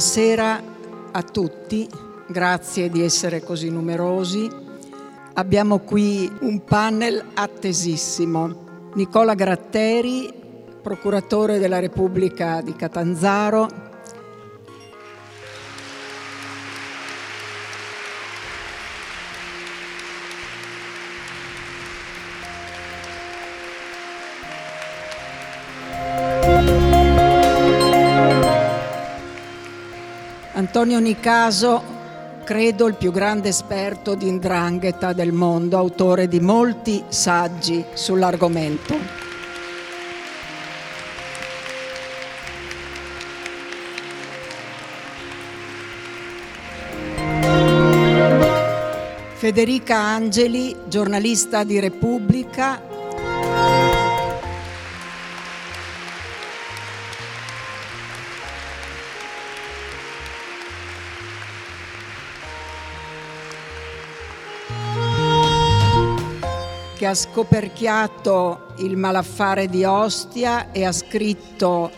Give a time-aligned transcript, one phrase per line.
[0.00, 0.62] Buonasera
[1.12, 1.86] a tutti,
[2.26, 4.48] grazie di essere così numerosi.
[5.34, 8.92] Abbiamo qui un panel attesissimo.
[8.94, 10.32] Nicola Gratteri,
[10.80, 13.89] procuratore della Repubblica di Catanzaro,
[30.72, 31.82] Antonio Nicaso,
[32.44, 38.96] credo il più grande esperto di indrangheta del mondo, autore di molti saggi sull'argomento.
[49.34, 52.80] Federica Angeli, giornalista di Repubblica,
[67.00, 71.90] che ha scoperchiato il malaffare di Ostia e ha scritto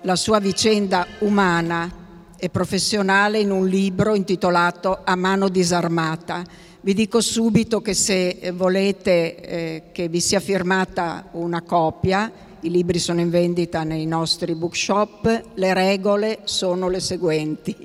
[0.00, 6.42] la sua vicenda umana e professionale in un libro intitolato A mano disarmata.
[6.80, 12.98] Vi dico subito che se volete eh, che vi sia firmata una copia, i libri
[12.98, 17.76] sono in vendita nei nostri bookshop, le regole sono le seguenti.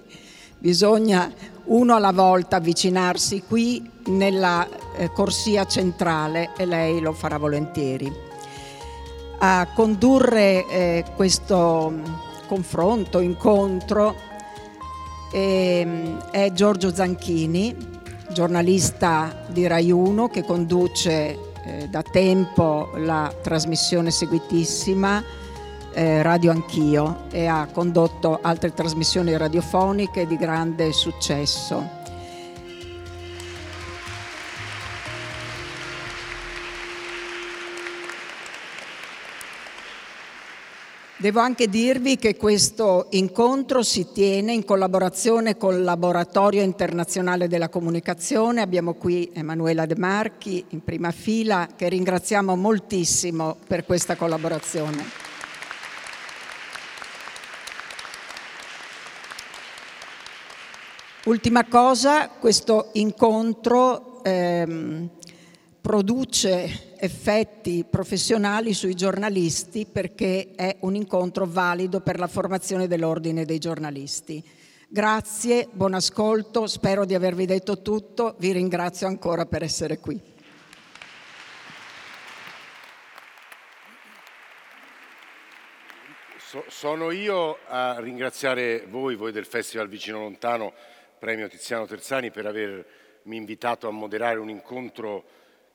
[0.60, 1.30] Bisogna
[1.66, 8.12] uno alla volta avvicinarsi qui nella eh, corsia centrale e lei lo farà volentieri.
[9.40, 12.04] A condurre eh, questo mm,
[12.48, 14.16] confronto, incontro,
[15.32, 17.76] eh, è Giorgio Zanchini,
[18.30, 25.24] giornalista di Rai 1 che conduce eh, da tempo la trasmissione seguitissima
[25.94, 32.02] eh, Radio Anch'io e ha condotto altre trasmissioni radiofoniche di grande successo.
[41.24, 48.60] Devo anche dirvi che questo incontro si tiene in collaborazione col Laboratorio Internazionale della Comunicazione.
[48.60, 55.23] Abbiamo qui Emanuela De Marchi in prima fila che ringraziamo moltissimo per questa collaborazione.
[61.26, 65.10] Ultima cosa, questo incontro ehm,
[65.80, 73.58] produce effetti professionali sui giornalisti perché è un incontro valido per la formazione dell'ordine dei
[73.58, 74.44] giornalisti.
[74.90, 80.22] Grazie, buon ascolto, spero di avervi detto tutto, vi ringrazio ancora per essere qui.
[86.38, 90.74] So, sono io a ringraziare voi, voi del Festival Vicino Lontano,
[91.24, 95.24] premio Tiziano Terzani per avermi invitato a moderare un incontro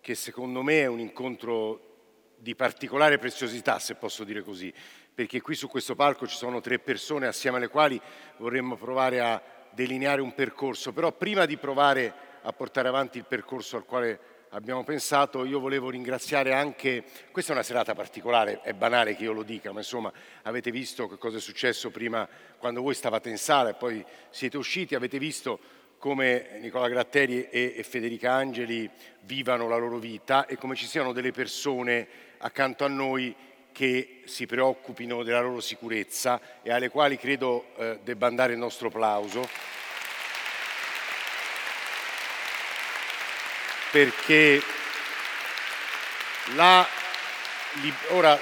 [0.03, 4.71] che secondo me è un incontro di particolare preziosità, se posso dire così,
[5.15, 7.99] perché qui su questo palco ci sono tre persone assieme alle quali
[8.37, 13.79] vorremmo provare a delineare un percorso, però prima di provare a portare avanti il percorso
[13.79, 14.21] al quale
[14.51, 19.33] abbiamo pensato, io volevo ringraziare anche, questa è una serata particolare, è banale che io
[19.33, 22.27] lo dica, ma insomma avete visto che cosa è successo prima
[22.59, 25.59] quando voi stavate in sala e poi siete usciti, avete visto
[25.99, 28.89] come Nicola Gratteri e, Federica Angeli
[29.23, 32.07] vivano la loro vita e come ci siano delle persone
[32.39, 33.35] accanto a noi
[33.73, 38.89] che si preoccupino della loro sicurezza e alle quali credo eh, debba andare il nostro
[38.89, 39.47] applauso.
[43.91, 44.63] Perché
[46.55, 46.87] la,
[48.11, 48.39] ora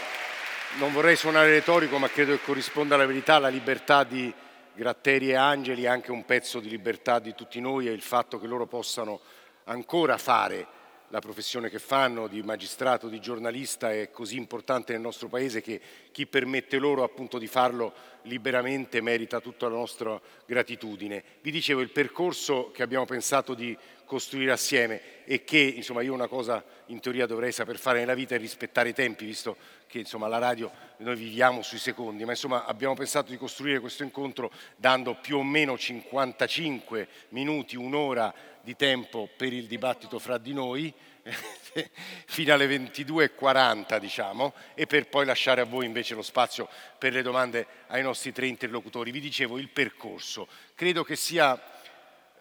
[0.78, 4.32] non vorrei suonare retorico, ma credo che corrisponda alla verità, la libertà di
[4.74, 8.38] Gratteri e Angeli è anche un pezzo di libertà di tutti noi e il fatto
[8.38, 9.20] che loro possano
[9.64, 10.74] ancora fare
[11.10, 15.80] la professione che fanno di magistrato, di giornalista è così importante nel nostro Paese che
[16.10, 21.22] chi permette loro appunto di farlo liberamente merita tutta la nostra gratitudine.
[21.40, 23.76] Vi dicevo il percorso che abbiamo pensato di
[24.06, 28.36] costruire assieme e che insomma io una cosa in teoria dovrei saper fare nella vita
[28.36, 29.56] è rispettare i tempi, visto
[29.88, 34.04] che insomma la radio noi viviamo sui secondi, ma insomma abbiamo pensato di costruire questo
[34.04, 38.32] incontro dando più o meno 55 minuti, un'ora
[38.62, 40.92] di tempo per il dibattito fra di noi,
[42.26, 46.68] fino alle 22.40 diciamo, e per poi lasciare a voi invece lo spazio
[46.98, 49.10] per le domande ai nostri tre interlocutori.
[49.10, 51.60] Vi dicevo il percorso, credo che sia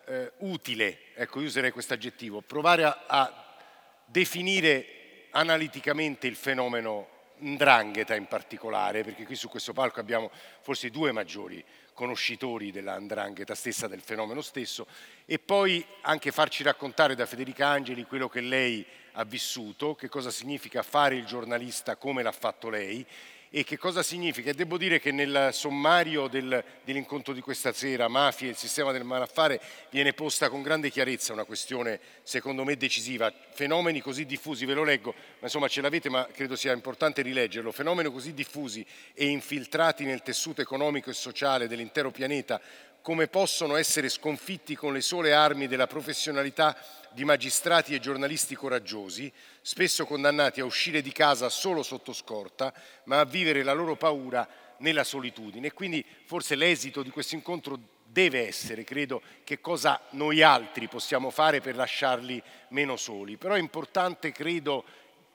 [0.06, 3.56] eh, utile, ecco io userei questo aggettivo, provare a, a
[4.06, 10.32] definire analiticamente il fenomeno Ndrangheta in particolare, perché qui su questo palco abbiamo
[10.62, 11.64] forse i due maggiori
[11.94, 14.88] conoscitori della Ndrangheta stessa, del fenomeno stesso,
[15.26, 20.30] e poi anche farci raccontare da Federica Angeli quello che lei ha vissuto, che cosa
[20.30, 23.06] significa fare il giornalista come l'ha fatto lei
[23.58, 24.52] e che cosa significa.
[24.52, 29.06] Devo dire che nel sommario del, dell'incontro di questa sera, mafia e il sistema del
[29.06, 29.62] malaffare,
[29.92, 33.34] viene posta con grande chiarezza una questione secondo me decisiva.
[33.54, 37.72] Fenomeni così diffusi, ve lo leggo, ma insomma ce l'avete, ma credo sia importante rileggerlo.
[37.72, 42.60] Fenomeni così diffusi e infiltrati nel tessuto economico e sociale dell'intero pianeta
[43.06, 46.76] come possono essere sconfitti con le sole armi della professionalità
[47.12, 49.32] di magistrati e giornalisti coraggiosi,
[49.62, 52.74] spesso condannati a uscire di casa solo sotto scorta,
[53.04, 55.68] ma a vivere la loro paura nella solitudine.
[55.68, 61.30] E quindi forse l'esito di questo incontro deve essere, credo, che cosa noi altri possiamo
[61.30, 63.38] fare per lasciarli meno soli.
[63.38, 64.84] Però è importante, credo,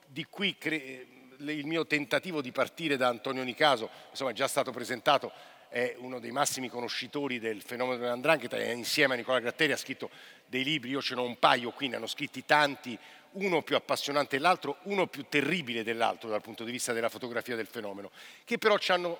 [0.09, 1.07] di qui cre-
[1.39, 5.33] il mio tentativo di partire da Antonio Nicaso, insomma è già stato presentato
[5.71, 10.11] è uno dei massimi conoscitori del fenomeno dell'andrangheta insieme a Nicola Gratteri ha scritto
[10.47, 12.99] dei libri, io ce n'ho un paio qui, ne hanno scritti tanti,
[13.33, 17.69] uno più appassionante dell'altro, uno più terribile dell'altro dal punto di vista della fotografia del
[17.69, 18.11] fenomeno,
[18.45, 19.17] che però ci hanno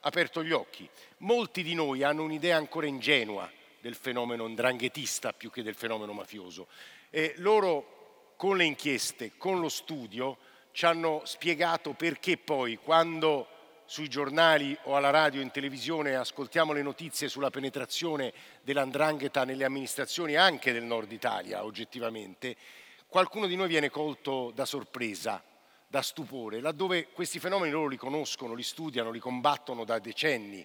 [0.00, 0.88] aperto gli occhi.
[1.18, 6.68] Molti di noi hanno un'idea ancora ingenua del fenomeno ndranghetista più che del fenomeno mafioso.
[7.10, 10.38] E loro con le inchieste, con lo studio,
[10.72, 13.59] ci hanno spiegato perché poi quando
[13.90, 18.32] sui giornali o alla radio, in televisione, ascoltiamo le notizie sulla penetrazione
[18.62, 22.56] dell'andrangheta nelle amministrazioni anche del nord Italia, oggettivamente,
[23.08, 25.42] qualcuno di noi viene colto da sorpresa,
[25.88, 30.64] da stupore, laddove questi fenomeni loro li conoscono, li studiano, li combattono da decenni.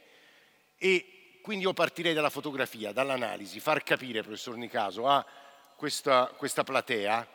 [0.78, 5.26] E quindi io partirei dalla fotografia, dall'analisi, far capire, professor Nicaso, a
[5.76, 7.28] questa, questa platea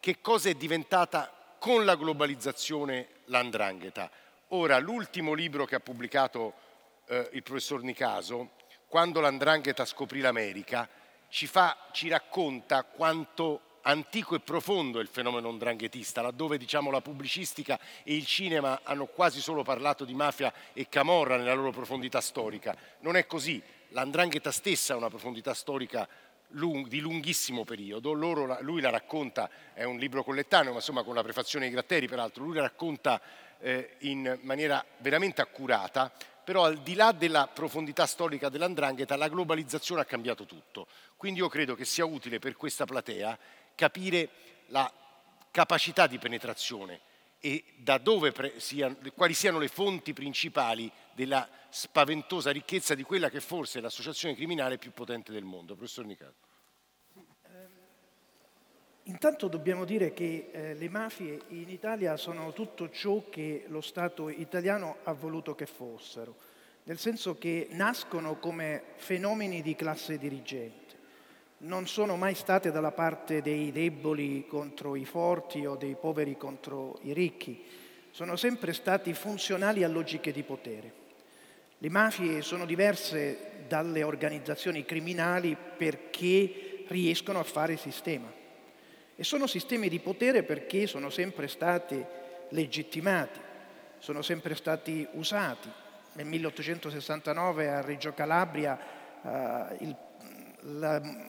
[0.00, 4.10] che cosa è diventata con la globalizzazione l'andrangheta
[4.48, 6.52] Ora, l'ultimo libro che ha pubblicato
[7.06, 8.50] eh, il professor Nicaso,
[8.86, 10.88] quando l'andrangheta scoprì l'America,
[11.28, 17.00] ci, fa, ci racconta quanto antico e profondo è il fenomeno ndranghetista, laddove diciamo, la
[17.00, 22.20] pubblicistica e il cinema hanno quasi solo parlato di mafia e camorra nella loro profondità
[22.20, 22.76] storica.
[23.00, 26.06] Non è così, l'andrangheta stessa ha una profondità storica
[26.48, 31.14] lung, di lunghissimo periodo, Loro, lui la racconta, è un libro collettaneo, ma insomma con
[31.14, 33.20] la prefazione di Gratteri peraltro, lui la racconta
[33.64, 36.12] eh, in maniera veramente accurata,
[36.44, 40.86] però al di là della profondità storica dell'andrangheta, la globalizzazione ha cambiato tutto.
[41.16, 43.38] Quindi io credo che sia utile per questa platea
[43.74, 44.28] capire
[44.66, 44.92] la
[45.50, 47.00] capacità di penetrazione
[47.40, 53.30] e da dove pre- siano, quali siano le fonti principali della spaventosa ricchezza di quella
[53.30, 55.74] che forse è l'associazione criminale più potente del mondo.
[55.74, 56.53] Professor Nicato.
[59.08, 64.30] Intanto dobbiamo dire che eh, le mafie in Italia sono tutto ciò che lo Stato
[64.30, 66.34] italiano ha voluto che fossero,
[66.84, 70.96] nel senso che nascono come fenomeni di classe dirigente,
[71.58, 76.98] non sono mai state dalla parte dei deboli contro i forti o dei poveri contro
[77.02, 77.62] i ricchi,
[78.10, 80.92] sono sempre stati funzionali a logiche di potere.
[81.76, 88.42] Le mafie sono diverse dalle organizzazioni criminali perché riescono a fare sistema
[89.16, 92.04] e sono sistemi di potere perché sono sempre stati
[92.48, 93.40] legittimati,
[93.98, 95.70] sono sempre stati usati.
[96.14, 98.78] Nel 1869 a Reggio Calabria
[99.22, 99.96] eh, il,
[100.62, 101.28] il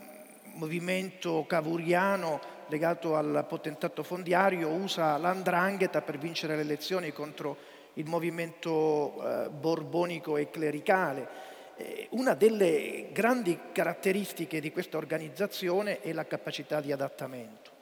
[0.54, 9.46] movimento cavuriano legato al potentato fondiario usa l'andrangheta per vincere le elezioni contro il movimento
[9.46, 11.54] eh, borbonico e clericale.
[11.78, 17.75] Eh, una delle grandi caratteristiche di questa organizzazione è la capacità di adattamento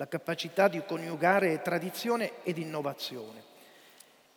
[0.00, 3.42] la capacità di coniugare tradizione ed innovazione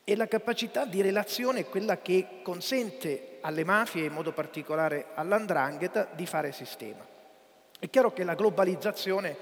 [0.04, 6.10] e la capacità di relazione è quella che consente alle mafie, in modo particolare all'andrangheta,
[6.12, 7.06] di fare sistema.
[7.80, 9.38] È chiaro che la globalizzazione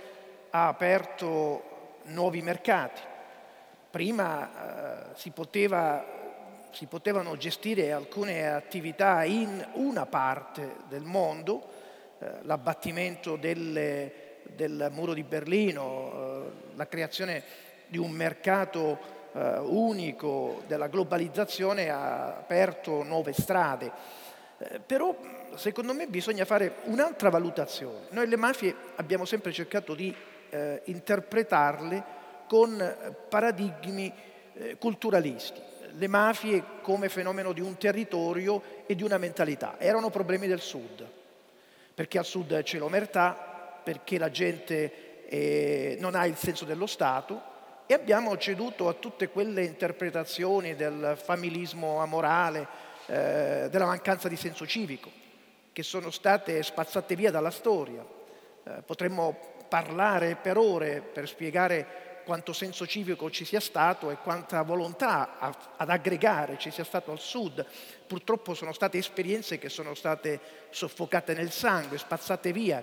[0.52, 3.02] ha aperto nuovi mercati.
[3.90, 6.06] Prima eh, si, poteva,
[6.70, 11.64] si, potevano gestire alcune attività in una parte del mondo,
[12.20, 14.21] eh, l'abbattimento delle
[14.56, 17.44] del muro di Berlino, eh, la creazione
[17.88, 23.92] di un mercato eh, unico della globalizzazione ha aperto nuove strade.
[24.58, 25.16] Eh, però
[25.56, 28.08] secondo me bisogna fare un'altra valutazione.
[28.10, 30.14] Noi le mafie abbiamo sempre cercato di
[30.50, 32.04] eh, interpretarle
[32.48, 34.14] con paradigmi
[34.54, 35.62] eh, culturalisti.
[35.94, 39.76] Le mafie come fenomeno di un territorio e di una mentalità.
[39.78, 41.06] Erano problemi del sud,
[41.94, 43.51] perché al sud c'è l'omertà,
[43.84, 47.50] perché la gente eh, non ha il senso dello Stato,
[47.92, 52.66] e abbiamo ceduto a tutte quelle interpretazioni del familismo amorale,
[53.08, 55.12] eh, della mancanza di senso civico,
[55.74, 58.02] che sono state spazzate via dalla storia.
[58.64, 64.62] Eh, potremmo parlare per ore per spiegare quanto senso civico ci sia stato e quanta
[64.62, 67.66] volontà a, ad aggregare ci sia stato al sud.
[68.08, 72.82] Purtroppo sono state esperienze che sono state soffocate nel sangue, spazzate via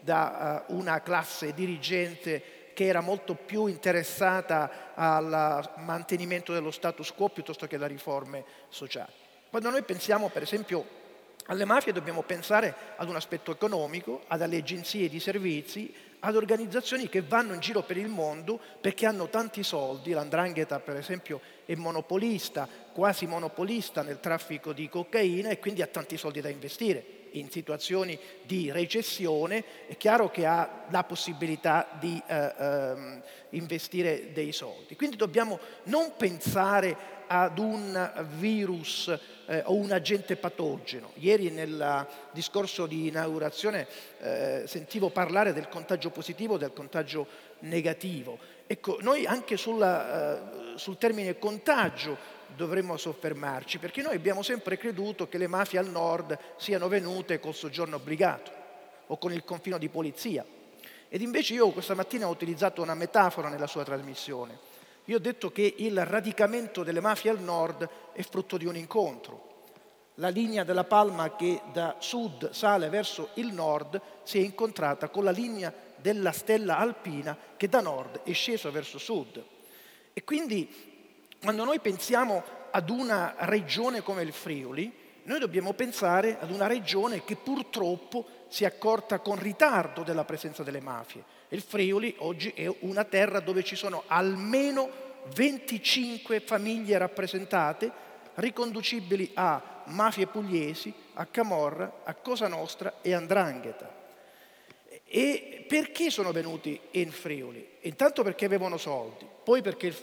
[0.00, 7.28] da uh, una classe dirigente che era molto più interessata al mantenimento dello status quo
[7.28, 9.12] piuttosto che alle riforme sociali.
[9.50, 10.98] Quando noi pensiamo per esempio
[11.46, 17.08] alle mafie dobbiamo pensare ad un aspetto economico, ad alle agenzie di servizi, ad organizzazioni
[17.08, 21.74] che vanno in giro per il mondo perché hanno tanti soldi, l'andrangheta per esempio è
[21.74, 27.50] monopolista, quasi monopolista nel traffico di cocaina e quindi ha tanti soldi da investire in
[27.50, 32.94] situazioni di recessione, è chiaro che ha la possibilità di eh, eh,
[33.50, 34.96] investire dei soldi.
[34.96, 41.12] Quindi dobbiamo non pensare ad un virus eh, o un agente patogeno.
[41.14, 43.86] Ieri nel discorso di inaugurazione
[44.18, 47.26] eh, sentivo parlare del contagio positivo e del contagio
[47.60, 48.36] negativo.
[48.66, 55.28] Ecco, noi anche sulla, eh, sul termine contagio dovremmo soffermarci, perché noi abbiamo sempre creduto
[55.28, 58.52] che le mafie al nord siano venute col soggiorno obbligato
[59.06, 60.44] o con il confino di polizia.
[61.08, 64.58] Ed invece io questa mattina ho utilizzato una metafora nella sua trasmissione.
[65.06, 69.48] Io ho detto che il radicamento delle mafie al nord è frutto di un incontro.
[70.14, 75.24] La linea della Palma che da sud sale verso il nord si è incontrata con
[75.24, 79.42] la linea della stella alpina che da nord è scesa verso sud.
[80.12, 80.89] E quindi
[81.42, 84.92] quando noi pensiamo ad una regione come il Friuli,
[85.22, 90.62] noi dobbiamo pensare ad una regione che purtroppo si è accorta con ritardo della presenza
[90.62, 91.24] delle mafie.
[91.48, 97.90] Il Friuli oggi è una terra dove ci sono almeno 25 famiglie rappresentate
[98.34, 103.98] riconducibili a mafie pugliesi, a Camorra, a Cosa Nostra e Andrangheta.
[105.04, 107.66] E perché sono venuti in Friuli?
[107.82, 109.94] Intanto perché avevano soldi, poi perché il,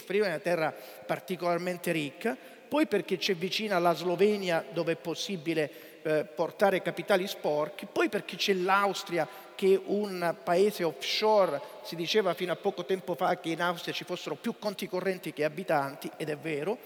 [0.00, 0.74] Friuli è una terra
[1.06, 2.36] particolarmente ricca,
[2.66, 8.34] poi perché c'è vicina la Slovenia dove è possibile eh, portare capitali sporchi, poi perché
[8.34, 13.50] c'è l'Austria che è un paese offshore, si diceva fino a poco tempo fa che
[13.50, 16.76] in Austria ci fossero più conti correnti che abitanti, ed è vero,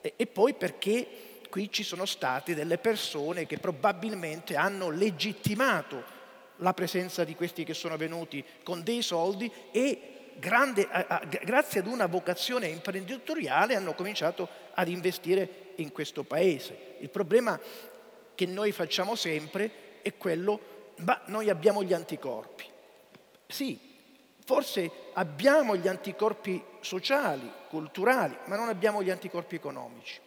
[0.00, 1.06] e, e poi perché
[1.48, 6.02] qui ci sono state delle persone che probabilmente hanno legittimato
[6.56, 11.80] la presenza di questi che sono venuti con dei soldi e grande, a, a, grazie
[11.80, 16.96] ad una vocazione imprenditoriale hanno cominciato ad investire in questo paese.
[17.00, 17.58] Il problema
[18.34, 22.64] che noi facciamo sempre è quello, ma noi abbiamo gli anticorpi.
[23.46, 23.78] Sì,
[24.44, 30.20] forse abbiamo gli anticorpi sociali, culturali, ma non abbiamo gli anticorpi economici.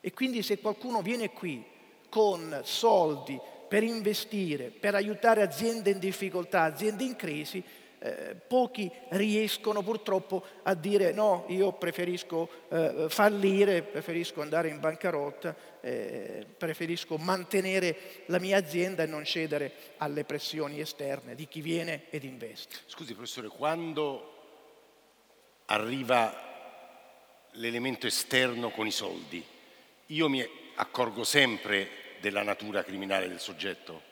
[0.00, 1.64] E quindi se qualcuno viene qui
[2.08, 7.64] con soldi per investire, per aiutare aziende in difficoltà, aziende in crisi,
[8.04, 15.56] eh, pochi riescono purtroppo a dire no, io preferisco eh, fallire, preferisco andare in bancarotta,
[15.80, 22.02] eh, preferisco mantenere la mia azienda e non cedere alle pressioni esterne di chi viene
[22.10, 22.76] ed investe.
[22.84, 24.32] Scusi professore, quando
[25.66, 26.52] arriva
[27.52, 29.42] l'elemento esterno con i soldi,
[30.08, 31.88] io mi accorgo sempre
[32.20, 34.02] della natura criminale del soggetto?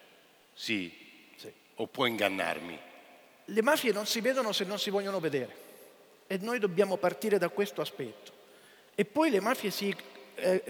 [0.55, 0.91] Sì?
[1.37, 1.53] sì.
[1.75, 2.91] O può ingannarmi?
[3.47, 5.71] Le mafie non si vedono se non si vogliono vedere
[6.27, 8.33] e noi dobbiamo partire da questo aspetto.
[8.95, 9.95] E poi le mafie si,
[10.35, 10.63] eh,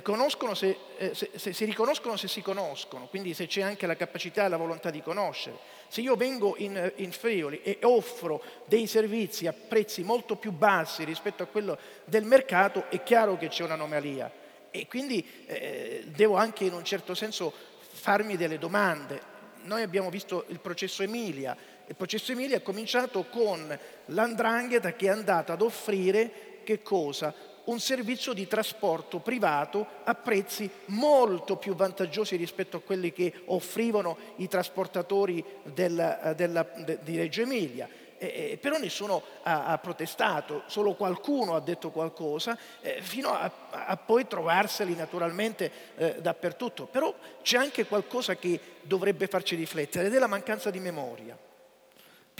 [0.55, 4.45] se, eh, se, se, si riconoscono se si conoscono, quindi se c'è anche la capacità
[4.45, 5.57] e la volontà di conoscere.
[5.88, 11.05] Se io vengo in, in Friuli e offro dei servizi a prezzi molto più bassi
[11.05, 14.31] rispetto a quello del mercato, è chiaro che c'è un'anomalia.
[14.71, 19.31] E quindi eh, devo anche in un certo senso farmi delle domande.
[19.64, 21.57] Noi abbiamo visto il processo Emilia,
[21.93, 27.35] il processo Emilia è cominciato con l'andrangheta che è andata ad offrire che cosa?
[27.65, 34.17] Un servizio di trasporto privato a prezzi molto più vantaggiosi rispetto a quelli che offrivano
[34.37, 37.87] i trasportatori del, della, de, di Reggio Emilia.
[38.17, 43.97] Eh, però nessuno ha, ha, protestato, solo qualcuno ha detto qualcosa, eh, fino a, a,
[43.99, 46.87] poi trovarseli naturalmente eh, dappertutto.
[46.87, 51.37] Però c'è anche qualcosa che dovrebbe farci riflettere ed è la mancanza di memoria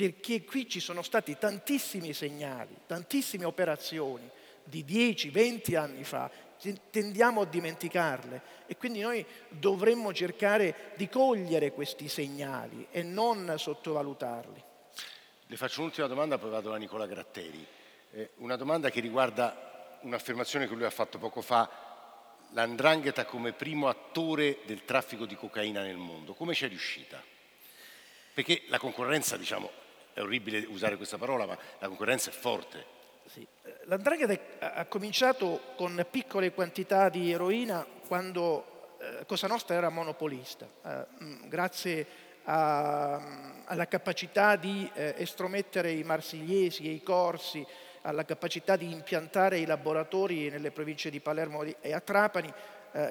[0.03, 4.29] perché qui ci sono stati tantissimi segnali, tantissime operazioni
[4.65, 6.29] di 10, 20 anni fa,
[6.91, 14.65] tendiamo a dimenticarle e quindi noi dovremmo cercare di cogliere questi segnali e non sottovalutarli.
[15.47, 17.65] Le faccio un'ultima domanda, poi vado a Nicola Gratteri.
[18.11, 21.71] Eh, una domanda che riguarda un'affermazione che lui ha fatto poco fa,
[22.51, 26.35] l'andrangheta come primo attore del traffico di cocaina nel mondo.
[26.35, 27.23] Come ci è riuscita?
[28.35, 29.82] Perché la concorrenza, diciamo,
[30.13, 33.01] è orribile usare questa parola, ma la concorrenza è forte.
[33.27, 33.47] Sì.
[33.85, 40.69] L'andrangheta ha cominciato con piccole quantità di eroina quando eh, Cosa Nostra era monopolista.
[40.85, 42.07] Eh, mm, grazie
[42.45, 47.65] a, alla capacità di eh, estromettere i marsigliesi e i corsi,
[48.03, 52.53] alla capacità di impiantare i laboratori nelle province di Palermo e a Trapani,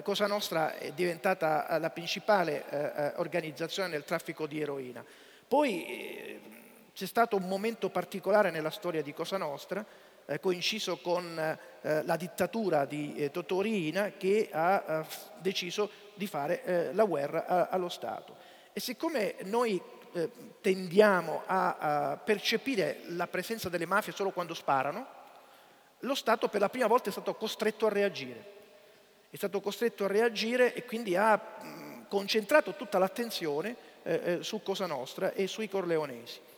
[0.04, 5.04] Cosa Nostra è diventata la principale organizzazione nel traffico di eroina.
[5.48, 6.61] Poi
[7.02, 9.84] c'è stato un momento particolare nella storia di Cosa Nostra,
[10.28, 15.04] eh, coinciso con eh, la dittatura di eh, Totò che ha
[15.40, 18.36] deciso di fare la guerra allo Stato.
[18.72, 19.82] E siccome noi
[20.14, 20.30] eh,
[20.62, 21.78] tendiamo a,
[22.12, 25.08] a percepire la presenza delle mafie solo quando sparano,
[26.02, 28.46] lo Stato per la prima volta è stato costretto a reagire.
[29.28, 34.62] È stato costretto a reagire e quindi ha mh, concentrato tutta l'attenzione eh, eh, su
[34.62, 36.50] Cosa Nostra e sui corleonesi.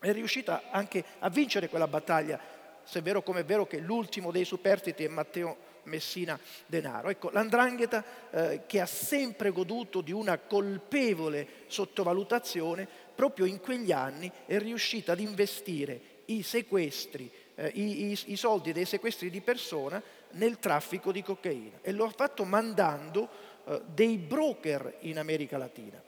[0.00, 2.38] È riuscita anche a vincere quella battaglia,
[2.84, 7.08] se è vero come è vero che l'ultimo dei superstiti è Matteo Messina Denaro.
[7.08, 14.30] Ecco, l'andrangheta eh, che ha sempre goduto di una colpevole sottovalutazione, proprio in quegli anni
[14.46, 20.00] è riuscita ad investire i sequestri, eh, i, i, i soldi dei sequestri di persona
[20.32, 23.28] nel traffico di cocaina e lo ha fatto mandando
[23.64, 26.00] eh, dei broker in America Latina.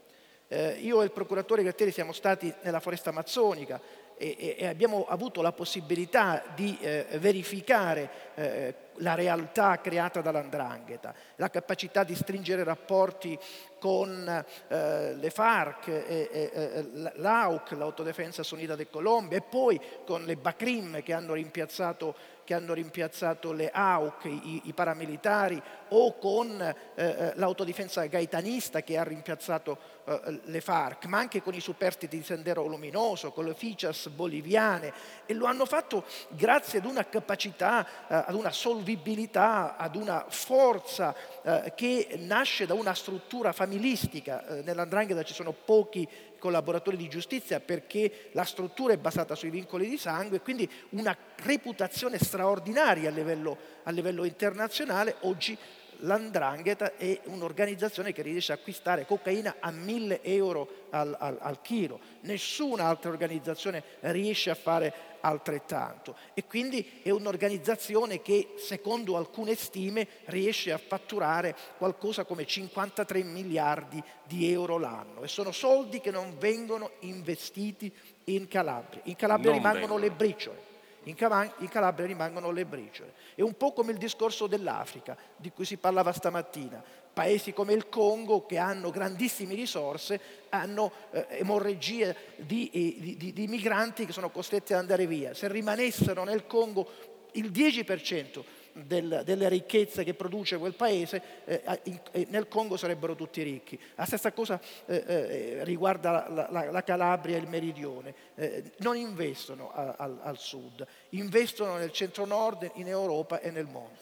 [0.53, 3.81] Eh, io e il procuratore Gratteri siamo stati nella foresta amazzonica
[4.17, 11.51] e, e abbiamo avuto la possibilità di eh, verificare eh, la realtà creata dall'andrangheta, la
[11.51, 13.39] capacità di stringere rapporti
[13.79, 14.29] con
[14.69, 21.03] eh, le FARC, e, e, l'AUC, l'Autodefensa Unita del Colombia, e poi con le BACRIM
[21.05, 22.15] che hanno rimpiazzato,
[22.51, 28.99] che hanno rimpiazzato le AUC, i, i paramilitari, o con eh, eh, l'autodifensa gaetanista che
[28.99, 33.55] ha rimpiazzato eh, le FARC, ma anche con i superstiti di Sendero Luminoso, con le
[33.55, 34.93] FICAS boliviane,
[35.27, 41.15] e lo hanno fatto grazie ad una capacità, eh, ad una solvibilità, ad una forza
[41.43, 44.45] eh, che nasce da una struttura familistica.
[44.45, 46.09] Eh, Nell'andrangheta ci sono pochi
[46.41, 52.19] collaboratori di giustizia perché la struttura è basata sui vincoli di sangue, quindi una reputazione
[52.19, 55.15] straordinaria a livello, a livello internazionale.
[55.21, 55.57] Oggi
[56.01, 62.01] l'andrangheta è un'organizzazione che riesce a acquistare cocaina a 1000 euro al, al, al chilo.
[62.23, 70.07] Nessuna altra organizzazione riesce a fare altrettanto e quindi è un'organizzazione che secondo alcune stime
[70.27, 76.37] riesce a fatturare qualcosa come 53 miliardi di euro l'anno e sono soldi che non
[76.39, 77.93] vengono investiti
[78.25, 79.01] in Calabria.
[79.05, 80.03] In Calabria non rimangono vengono.
[80.03, 80.69] le briciole
[81.05, 83.15] in, Calabria rimangono le briciole.
[83.35, 86.83] È un po' come il discorso dell'Africa, di cui si parlava stamattina.
[87.13, 90.21] Paesi come il Congo, che hanno grandissime risorse,
[90.51, 95.35] hanno eh, emorragie di, di, di, di migranti che sono costretti ad andare via.
[95.35, 96.89] Se rimanessero nel Congo
[97.33, 98.43] il 10%
[98.73, 103.79] del, delle ricchezze che produce quel paese, eh, in, eh, nel Congo sarebbero tutti ricchi.
[103.95, 108.15] La stessa cosa eh, eh riguarda la, la, la, Calabria e il meridione.
[108.35, 113.99] Eh, non investono a, a, al sud, investono nel centro-nord, in Europa e nel mondo.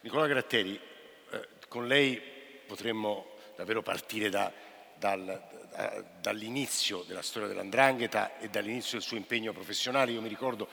[0.00, 0.78] Nicola Gratteri,
[1.30, 2.20] eh, con lei
[2.72, 4.50] potremmo davvero partire da,
[4.96, 10.12] dal, da, dall'inizio della storia dell'andrangheta e dall'inizio del suo impegno professionale.
[10.12, 10.66] Io mi ricordo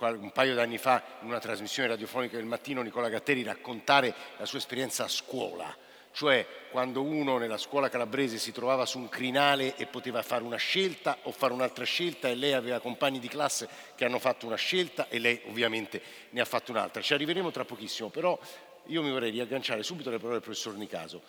[0.00, 4.58] un paio d'anni fa in una trasmissione radiofonica del mattino Nicola Gatteri raccontare la sua
[4.58, 5.72] esperienza a scuola,
[6.10, 10.56] cioè quando uno nella scuola calabrese si trovava su un crinale e poteva fare una
[10.56, 14.56] scelta o fare un'altra scelta e lei aveva compagni di classe che hanno fatto una
[14.56, 17.00] scelta e lei ovviamente ne ha fatto un'altra.
[17.00, 18.36] Ci arriveremo tra pochissimo, però
[18.88, 21.22] io mi vorrei riagganciare subito alle parole del professor Nicaso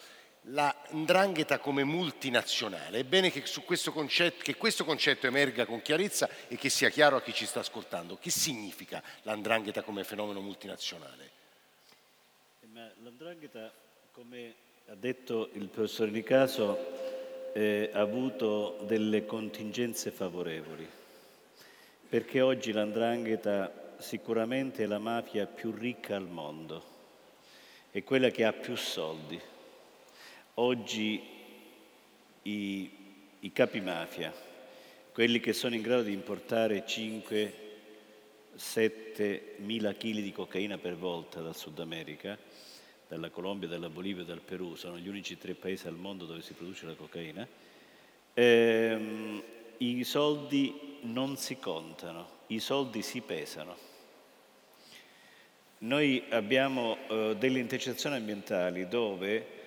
[0.50, 3.00] la ndrangheta come multinazionale.
[3.00, 7.18] È bene che, questo concetto, che, questo concetto, emerga con chiarezza e che sia chiaro
[7.18, 8.18] a chi ci sta ascoltando.
[8.18, 11.32] Che significa la ndrangheta come fenomeno multinazionale?
[12.62, 12.68] Eh,
[13.02, 13.72] l'andrangheta,
[14.12, 14.54] come
[14.88, 20.88] ha detto il professor Nicaso, eh, ha avuto delle contingenze favorevoli,
[22.10, 26.84] perché oggi l'andrangheta sicuramente è la mafia più ricca al mondo,
[27.92, 29.42] è quella che ha più soldi
[30.58, 31.22] Oggi
[32.44, 32.90] i,
[33.42, 34.34] i capi mafia,
[35.12, 37.52] quelli che sono in grado di importare 5-7
[39.58, 42.38] mila chili di cocaina per volta dal Sud America,
[43.10, 46.42] dalla Colombia, dalla Bolivia e dal Perù, sono gli unici tre paesi al mondo dove
[46.42, 47.46] si produce la cocaina,
[48.34, 49.44] ehm,
[49.80, 53.76] i soldi non si contano, i soldi si pesano.
[55.80, 59.64] noi abbiamo eh, delle intercettazioni ambientali dove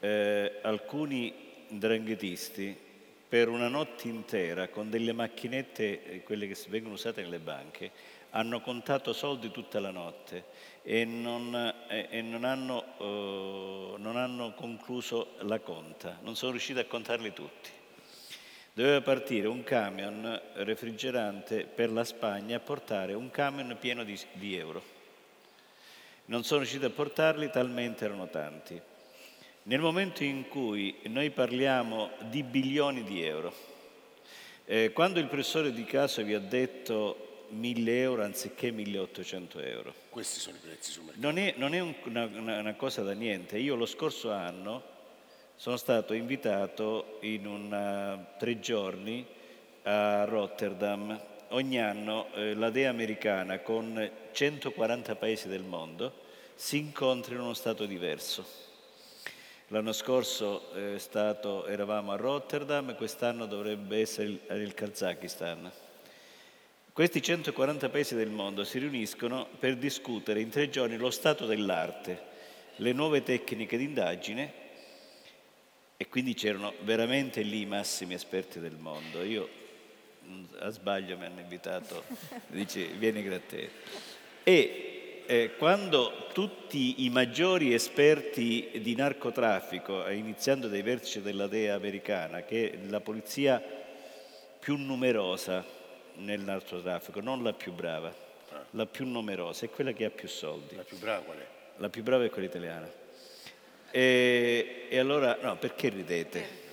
[0.00, 1.34] eh, alcuni
[1.68, 2.84] dranghetisti
[3.28, 7.90] per una notte intera con delle macchinette, eh, quelle che vengono usate nelle banche,
[8.30, 10.44] hanno contato soldi tutta la notte
[10.82, 11.54] e non,
[11.88, 17.32] e, e non, hanno, uh, non hanno concluso la conta, non sono riusciti a contarli
[17.32, 17.70] tutti.
[18.72, 24.54] Doveva partire un camion refrigerante per la Spagna a portare un camion pieno di, di
[24.54, 24.82] euro.
[26.26, 28.78] Non sono riusciti a portarli, talmente erano tanti.
[29.68, 33.52] Nel momento in cui noi parliamo di bilioni di euro,
[34.64, 39.92] eh, quando il professore Di Caso vi ha detto 1000 euro anziché 1800 euro.
[40.08, 41.26] Questi sono i prezzi sul mercato.
[41.26, 43.58] Non è, non è un, una, una, cosa da niente.
[43.58, 44.84] Io lo scorso anno
[45.56, 49.26] sono stato invitato in una, tre giorni
[49.82, 51.20] a Rotterdam.
[51.48, 56.22] Ogni anno eh, la DEA americana con 140 paesi del mondo
[56.54, 58.65] si incontra in uno Stato diverso.
[59.70, 65.72] L'anno scorso eh, stato, eravamo a Rotterdam, quest'anno dovrebbe essere il, il Kazakistan.
[66.92, 72.22] Questi 140 paesi del mondo si riuniscono per discutere in tre giorni lo stato dell'arte,
[72.76, 74.52] le nuove tecniche di indagine
[75.96, 79.24] e quindi c'erano veramente lì i massimi esperti del mondo.
[79.24, 79.48] Io
[80.60, 82.04] a sbaglio mi hanno invitato,
[82.46, 83.70] dice vieni Gratteri.
[84.44, 84.95] E
[85.26, 92.70] eh, quando tutti i maggiori esperti di narcotraffico, iniziando dai vertici della DEA americana, che
[92.70, 93.62] è la polizia
[94.58, 95.64] più numerosa
[96.16, 98.14] nel narcotraffico, non la più brava,
[98.50, 98.64] ah.
[98.70, 100.76] la più numerosa, è quella che ha più soldi.
[100.76, 101.46] La più brava qual è?
[101.76, 102.90] La più brava è quella italiana.
[103.90, 106.64] E, e allora, no, perché ridete?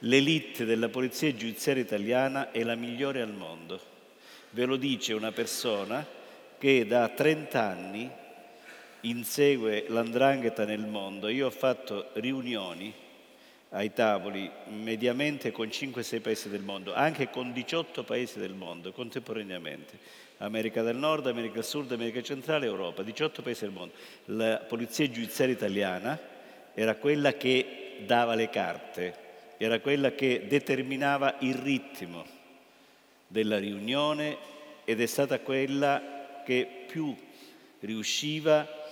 [0.00, 3.80] L'elite della polizia giudiziaria italiana è la migliore al mondo.
[4.50, 6.15] Ve lo dice una persona
[6.66, 8.10] che da 30 anni
[9.02, 11.28] insegue l'andrangheta nel mondo.
[11.28, 12.92] Io ho fatto riunioni
[13.68, 19.96] ai tavoli mediamente con 5-6 paesi del mondo, anche con 18 paesi del mondo contemporaneamente,
[20.38, 23.94] America del Nord, America del Sud, America Centrale, Europa, 18 paesi del mondo.
[24.24, 26.18] La polizia giudiziaria italiana
[26.74, 29.14] era quella che dava le carte,
[29.56, 32.26] era quella che determinava il ritmo
[33.28, 34.36] della riunione
[34.84, 36.14] ed è stata quella
[36.46, 37.12] che più
[37.80, 38.84] riusciva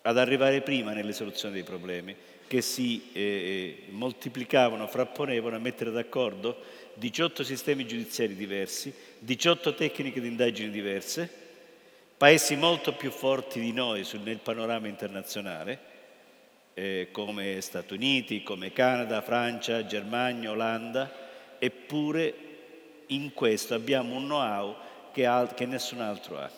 [0.00, 5.90] ad arrivare prima nelle soluzioni dei problemi che si eh, eh moltiplicavano, frapponevano a mettere
[5.90, 6.56] d'accordo
[6.94, 11.30] 18 sistemi giudiziari diversi, 18 tecniche di indagine diverse,
[12.16, 15.78] paesi molto più forti di noi sul, nel panorama internazionale,
[16.72, 22.34] eh, come Stati Uniti, come Canada, Francia, Germania, Olanda, eppure
[23.08, 24.76] in questo abbiamo un know-how
[25.12, 26.50] che, che nessun altro ha.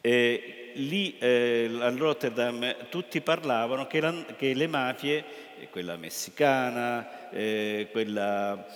[0.00, 5.24] E lì eh, a Rotterdam tutti parlavano che, la, che le mafie,
[5.60, 8.66] eh, quella messicana, eh, quella,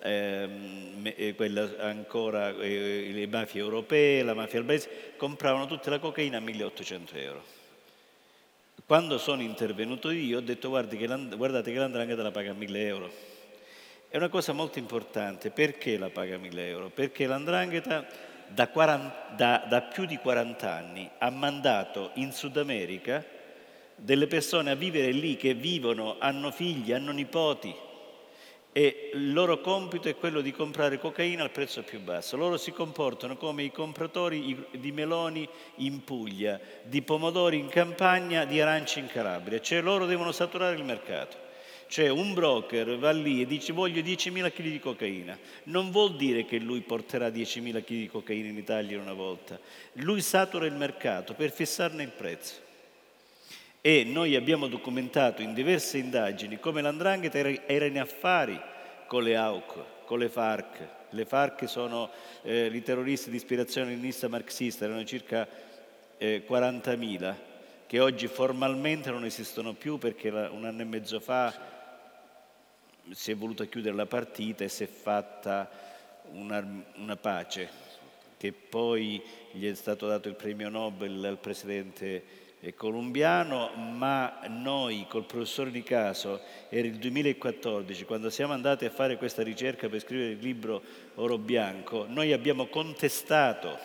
[0.00, 6.38] ehm, eh, quella, ancora eh, le mafie europee, la mafia albanese, compravano tutta la cocaina
[6.38, 7.44] a 1800 euro.
[8.84, 13.31] Quando sono intervenuto io ho detto guardate che l'andrangheta la paga a 1000 euro.
[14.12, 16.90] È una cosa molto importante, perché la paga a 1000 euro?
[16.90, 18.04] Perché l'andrangheta
[18.46, 23.24] da, 40, da, da più di 40 anni ha mandato in Sud America
[23.96, 27.74] delle persone a vivere lì che vivono, hanno figli, hanno nipoti
[28.72, 32.36] e il loro compito è quello di comprare cocaina al prezzo più basso.
[32.36, 38.60] Loro si comportano come i compratori di meloni in Puglia, di pomodori in campagna, di
[38.60, 41.41] arance in Calabria, cioè loro devono saturare il mercato.
[41.92, 45.38] Cioè un broker va lì e dice voglio 10.000 kg di cocaina.
[45.64, 49.60] Non vuol dire che lui porterà 10.000 kg di cocaina in Italia una volta.
[49.96, 52.54] Lui satura il mercato per fissarne il prezzo.
[53.82, 58.58] E noi abbiamo documentato in diverse indagini come l'andrangheta era in affari
[59.06, 60.88] con le AUC, con le FARC.
[61.10, 62.08] Le FARC sono
[62.40, 65.46] eh, i terroristi di ispirazione leninista marxista, erano circa
[66.16, 67.34] eh, 40.000
[67.86, 71.80] che oggi formalmente non esistono più perché un anno e mezzo fa
[73.10, 75.68] si è voluta chiudere la partita e si è fatta
[76.32, 77.68] una, una pace,
[78.36, 82.40] che poi gli è stato dato il premio Nobel al presidente
[82.76, 89.16] colombiano, ma noi col professor Di Caso era il 2014, quando siamo andati a fare
[89.16, 90.80] questa ricerca per scrivere il libro
[91.16, 93.76] Oro Bianco, noi abbiamo contestato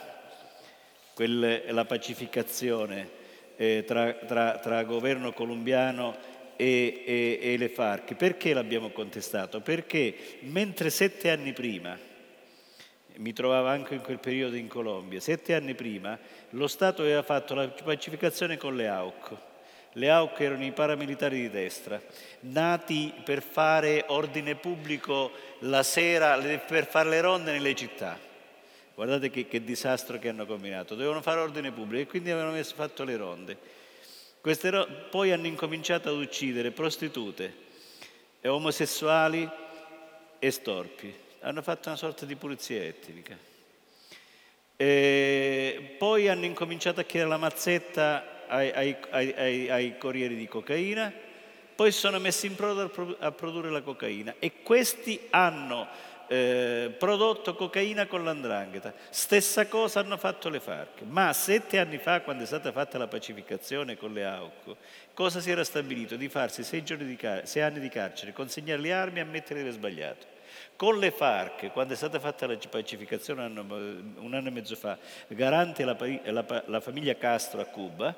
[1.16, 3.10] quel, la pacificazione
[3.56, 8.16] eh, tra, tra, tra governo colombiano e, e, e le FARC.
[8.16, 9.62] Perché l'abbiamo contestato?
[9.62, 11.98] Perché mentre sette anni prima
[13.18, 15.20] mi trovavo anche in quel periodo in Colombia.
[15.20, 16.20] Sette anni prima
[16.52, 19.36] lo Stato aveva fatto la pacificazione con le AUC.
[19.94, 22.00] Le AUC erano i paramilitari di destra,
[22.42, 28.20] nati per fare ordine pubblico la sera, per fare le ronde nelle città.
[28.94, 30.94] Guardate che, che disastro che hanno combinato.
[30.94, 33.58] Dovevano fare ordine pubblico e quindi avevano messo, fatto le ronde.
[34.48, 34.72] Queste
[35.10, 37.54] poi hanno incominciato ad uccidere prostitute,
[38.46, 39.46] omosessuali
[40.40, 41.14] e storpi.
[41.42, 43.38] Hanno fatto una sorta di pulizia etnica.
[44.78, 51.12] E poi hanno incominciato a chiedere la mazzetta ai, ai, ai, ai corrieri di cocaina,
[51.76, 55.90] poi sono messi in prodo a produrre la cocaina e questi hanno
[56.28, 58.94] eh, prodotto cocaina con l'andrangheta.
[59.10, 61.02] Stessa cosa hanno fatto le FARC.
[61.02, 64.76] Ma sette anni fa, quando è stata fatta la pacificazione con le AUC,
[65.14, 66.16] cosa si era stabilito?
[66.16, 69.62] Di farsi sei, di car- sei anni di carcere, consegnare le armi e ammettere di
[69.62, 70.36] aver sbagliato.
[70.76, 73.76] Con le FARC, quando è stata fatta la pacificazione un anno,
[74.20, 78.16] un anno e mezzo fa, garante la, la, la famiglia Castro a Cuba,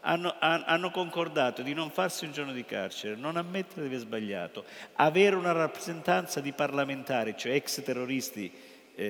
[0.00, 4.64] hanno, hanno, concordato di non farsi un giorno di carcere, non ammettere di aver sbagliato,
[4.94, 8.50] avere una rappresentanza di parlamentari, cioè ex terroristi
[8.94, 9.04] eh,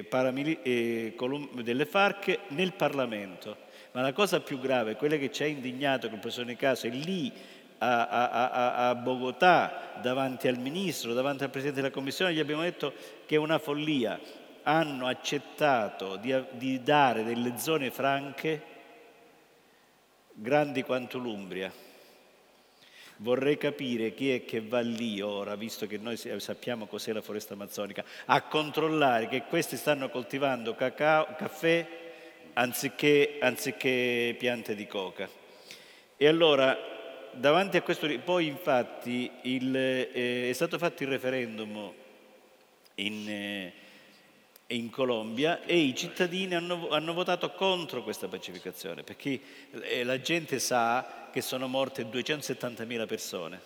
[0.00, 1.16] eh, paramili- eh,
[1.62, 3.64] delle FARC nel Parlamento.
[3.92, 6.90] Ma la cosa più grave, quella che ci ha indignato, che il professor Nicaso è
[6.90, 7.32] lì
[7.78, 12.62] a, a, a, a, Bogotà, davanti al ministro, davanti al presidente della commissione, gli abbiamo
[12.62, 12.92] detto
[13.24, 14.18] che è una follia.
[14.64, 18.74] Hanno accettato di, di dare delle zone franche
[20.38, 21.72] grandi quanto l'Umbria.
[23.20, 27.54] Vorrei capire chi è che va lì ora, visto che noi sappiamo cos'è la foresta
[27.54, 31.86] amazzonica, a controllare che questi stanno coltivando cacao, caffè
[32.52, 35.26] anziché, anziché piante di coca.
[36.18, 36.76] E allora,
[37.32, 41.92] davanti a questo, poi infatti il, eh, è stato fatto il referendum
[42.96, 43.72] in, eh,
[44.68, 49.40] in Colombia e i cittadini hanno, hanno, votato contro questa pacificazione perché
[49.82, 53.60] eh, la gente sa che sono morte 270.000 persone,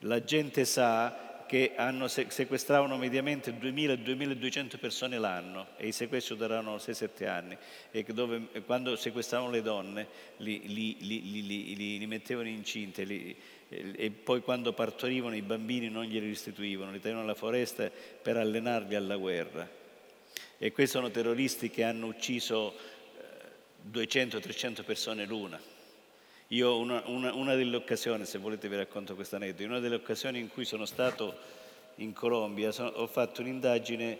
[0.00, 7.26] la gente sa che hanno, sequestravano mediamente 2.000-2.200 persone l'anno e i sequestri duravano 6-7
[7.28, 7.56] anni
[7.90, 10.06] e dove, quando sequestravano le donne
[10.38, 13.04] li, li, li, li mettevano incinte
[13.68, 18.94] e poi quando partorivano i bambini non glieli restituivano, li tenevano alla foresta per allenarli
[18.94, 19.78] alla guerra
[20.62, 22.74] e questi sono terroristi che hanno ucciso
[23.90, 25.58] 200-300 eh, persone l'una.
[26.48, 30.38] Io una, una, una, delle occasioni, se volete vi racconto questo aneddoto, una delle occasioni
[30.38, 31.34] in cui sono stato
[31.96, 34.18] in Colombia sono, ho fatto un'indagine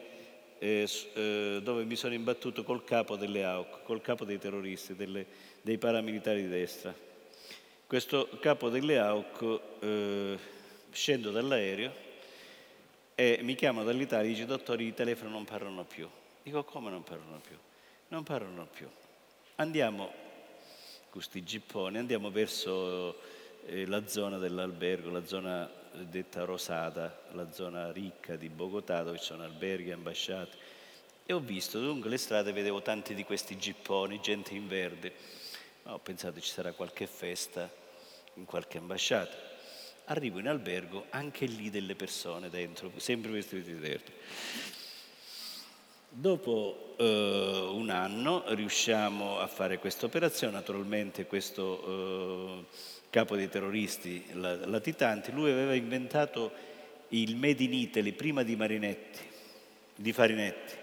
[0.58, 5.26] eh, eh, dove mi sono imbattuto col capo delle AUC, col capo dei terroristi, delle,
[5.60, 6.94] dei paramilitari di destra.
[7.86, 10.38] Questo capo delle AUC eh,
[10.90, 11.92] scendo dall'aereo
[13.14, 16.08] e mi chiama dall'Italia e dice dottori i telefoni non parlano più.
[16.42, 17.56] Dico come non parlano più?
[18.08, 18.88] Non parlano più.
[19.56, 20.10] Andiamo,
[21.10, 23.18] questi gipponi, andiamo verso
[23.66, 29.24] eh, la zona dell'albergo, la zona detta Rosata, la zona ricca di Bogotà dove ci
[29.24, 30.56] sono alberghi, ambasciate.
[31.26, 35.12] E ho visto lungo le strade, vedevo tanti di questi gipponi, gente in verde.
[35.84, 37.70] Ho pensato ci sarà qualche festa
[38.34, 39.36] in qualche ambasciata.
[40.06, 44.79] Arrivo in albergo, anche lì delle persone dentro, sempre vestiti di verde.
[46.12, 52.64] Dopo eh, un anno riusciamo a fare questa operazione, naturalmente questo eh,
[53.10, 56.50] capo dei terroristi latitanti, lui aveva inventato
[57.10, 59.20] il Made in Italy prima di Marinetti,
[59.94, 60.74] di Farinetti,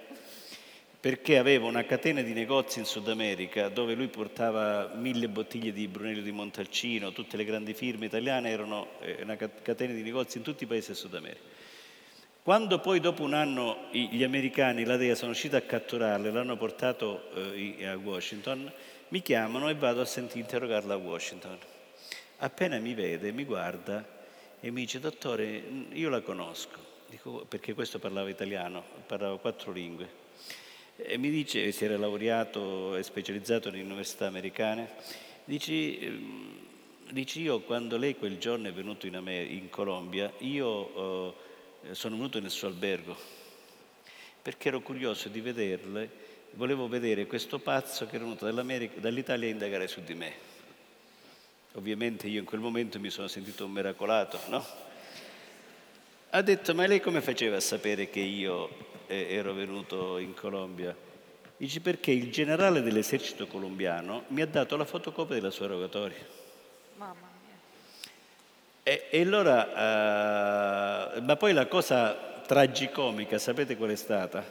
[0.97, 5.89] perché aveva una catena di negozi in Sud America dove lui portava mille bottiglie di
[5.89, 10.45] Brunello di Montalcino, tutte le grandi firme italiane erano eh, una catena di negozi in
[10.45, 11.56] tutti i paesi del Sud America.
[12.47, 16.55] Quando poi dopo un anno gli americani, la DEA, sono riusciti a catturarlo e l'hanno
[16.55, 18.71] portato eh, a Washington,
[19.09, 21.57] mi chiamano e vado a sentire interrogarla a Washington.
[22.37, 24.01] Appena mi vede, mi guarda
[24.61, 26.77] e mi dice, dottore, io la conosco,
[27.09, 30.07] Dico, perché questo parlava italiano, parlava quattro lingue.
[30.95, 34.91] E mi dice, si era laureato e specializzato in università americane,
[35.43, 36.59] dice, ehm,
[37.11, 41.33] dice io quando lei quel giorno è venuto in, Amer- in Colombia, io...
[41.33, 41.46] Eh,
[41.91, 43.37] sono venuto nel suo albergo
[44.47, 46.09] perché ero curioso di vederle,
[46.51, 50.31] volevo vedere questo pazzo che era venuto dall'Italia a indagare su di me.
[51.73, 54.65] Ovviamente io in quel momento mi sono sentito un miracolato, no?
[56.29, 58.69] Ha detto, ma lei come faceva a sapere che io
[59.07, 60.95] eh, ero venuto in Colombia?
[61.57, 66.25] Dice, perché il generale dell'esercito colombiano mi ha dato la fotocopia della sua rogatoria.
[66.95, 67.26] Mamma.
[68.87, 72.13] E, e allora, uh, ma poi la cosa
[72.47, 74.41] tragicomica, sapete qual è stata?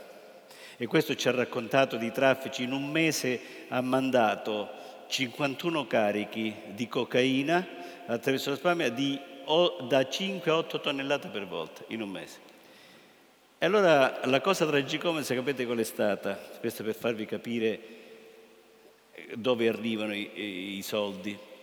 [0.77, 2.65] E questo ci ha raccontato di traffici.
[2.65, 4.69] In un mese ha mandato
[5.07, 7.67] 51 carichi di cocaina
[8.05, 9.19] attraverso la Spagna di,
[9.89, 12.39] da 5 a 8 tonnellate per volta in un mese.
[13.57, 17.81] E allora la cosa tragicoma, se capite qual è stata, questo per farvi capire
[19.33, 21.55] dove arrivano i, i soldi.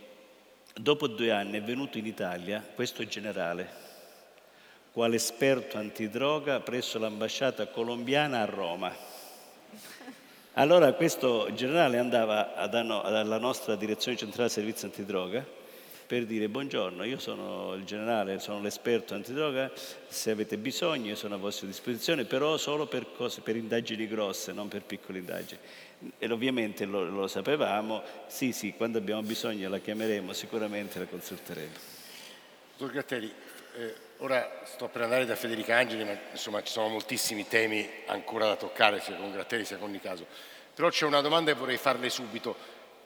[0.76, 3.70] Dopo due anni è venuto in Italia questo generale,
[4.92, 8.92] quale esperto antidroga presso l'ambasciata colombiana a Roma.
[10.54, 15.46] Allora questo generale andava alla nostra direzione centrale servizio antidroga
[16.08, 19.72] per dire buongiorno, io sono il generale, sono l'esperto antidroga,
[20.08, 24.68] se avete bisogno sono a vostra disposizione, però solo per, cose, per indagini grosse, non
[24.68, 25.60] per piccole indagini.
[26.18, 31.72] E ovviamente lo, lo, sapevamo, sì sì, quando abbiamo bisogno la chiameremo, sicuramente la consulteremo.
[32.78, 33.34] Dottor Gratteri,
[33.76, 38.48] eh, ora sto per andare da Federica Angeli, ma insomma ci sono moltissimi temi ancora
[38.48, 40.26] da toccare, sia con Gratteri sia con Nicaso.
[40.74, 42.56] Però c'è una domanda che vorrei farle subito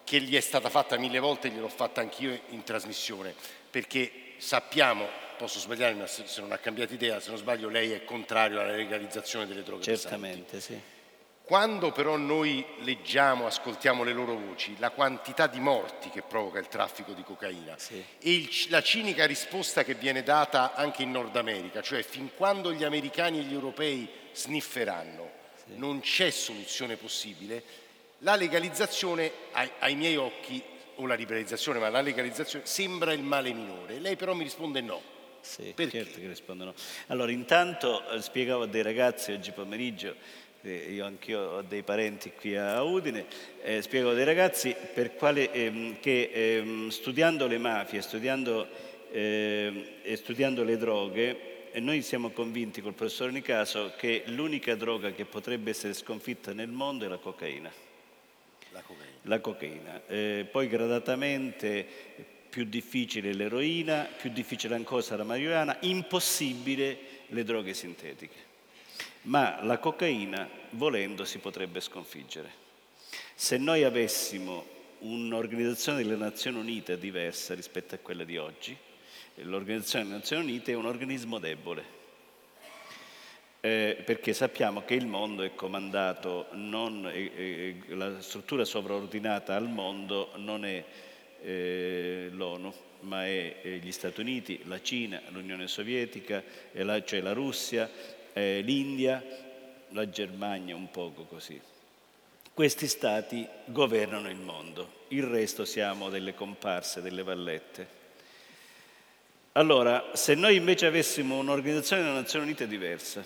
[0.04, 3.36] che gli è stata fatta mille volte, gliel'ho fatta anch'io in trasmissione,
[3.70, 5.06] perché sappiamo,
[5.38, 8.72] posso sbagliare, ma se, non ha cambiato idea, se non sbaglio lei è contrario alla
[8.72, 10.62] legalizzazione delle droghe Certamente, pesanti.
[10.62, 10.96] sì.
[11.48, 16.68] Quando però noi leggiamo, ascoltiamo le loro voci, la quantità di morti che provoca il
[16.68, 18.04] traffico di cocaina sì.
[18.20, 22.74] e il, la cinica risposta che viene data anche in Nord America, cioè fin quando
[22.74, 25.78] gli americani e gli europei snifferanno, sì.
[25.78, 27.64] non c'è soluzione possibile,
[28.20, 30.62] la legalizzazione ai, ai miei occhi,
[30.96, 34.00] o la liberalizzazione, ma la legalizzazione sembra il male minore.
[34.00, 35.16] Lei però mi risponde no.
[35.40, 36.04] Sì, Perché?
[36.04, 36.74] certo che rispondo no.
[37.08, 40.16] Allora, intanto eh, spiegavo a dei ragazzi oggi pomeriggio,
[40.62, 43.26] io anch'io ho dei parenti qui a Udine,
[43.62, 48.68] eh, spiegavo a dei ragazzi per quale, ehm, che ehm, studiando le mafie studiando,
[49.12, 55.12] ehm, e studiando le droghe, e noi siamo convinti col professor Nicaso che l'unica droga
[55.12, 57.72] che potrebbe essere sconfitta nel mondo è la cocaina.
[58.72, 59.14] La cocaina.
[59.24, 60.02] La cocaina.
[60.08, 61.86] Eh, poi gradatamente
[62.50, 68.47] più difficile l'eroina, più difficile ancora la marijuana, impossibile le droghe sintetiche.
[69.28, 72.66] Ma la cocaina, volendo, si potrebbe sconfiggere.
[73.36, 74.66] Se noi avessimo
[75.00, 78.76] un'organizzazione delle Nazioni Unite diversa rispetto a quella di oggi,
[79.36, 81.84] l'Organizzazione delle Nazioni Unite è un organismo debole,
[83.60, 89.68] eh, perché sappiamo che il mondo è comandato, non, eh, eh, la struttura sovraordinata al
[89.68, 90.84] mondo non è
[91.42, 97.34] eh, l'ONU, ma è, è, gli Stati Uniti, la Cina, l'Unione Sovietica, la, cioè la
[97.34, 99.24] Russia, l'India,
[99.90, 101.60] la Germania, un poco così.
[102.54, 107.96] Questi stati governano il mondo, il resto siamo delle comparse, delle vallette.
[109.54, 113.24] Allora, se noi invece avessimo un'organizzazione delle Nazioni Unite diversa,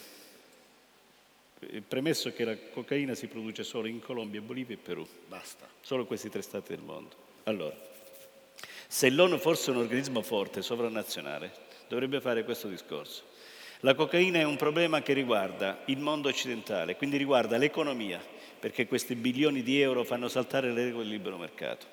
[1.88, 5.08] premesso che la cocaina si produce solo in Colombia, Bolivia e Perù.
[5.28, 5.68] Basta.
[5.82, 7.16] Solo questi tre stati del mondo.
[7.44, 7.76] Allora,
[8.88, 11.52] se l'ONU fosse un organismo forte, sovranazionale,
[11.88, 13.24] dovrebbe fare questo discorso.
[13.84, 18.22] La cocaina è un problema che riguarda il mondo occidentale, quindi riguarda l'economia,
[18.60, 21.88] perché questi bilioni di euro fanno saltare le regole del libero mercato.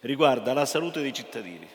[0.00, 1.66] Riguarda la salute dei cittadini,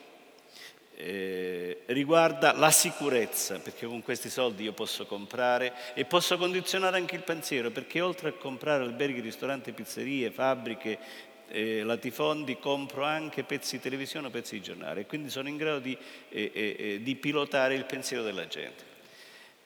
[0.98, 7.16] eh, riguarda la sicurezza, perché con questi soldi io posso comprare e posso condizionare anche
[7.16, 11.00] il pensiero, perché oltre a comprare alberghi, ristoranti, pizzerie, fabbriche,
[11.48, 15.98] eh, latifondi, compro anche pezzi di televisione pezzi di giornale quindi sono in grado di,
[16.30, 18.90] eh, eh, eh, di pilotare il pensiero della gente.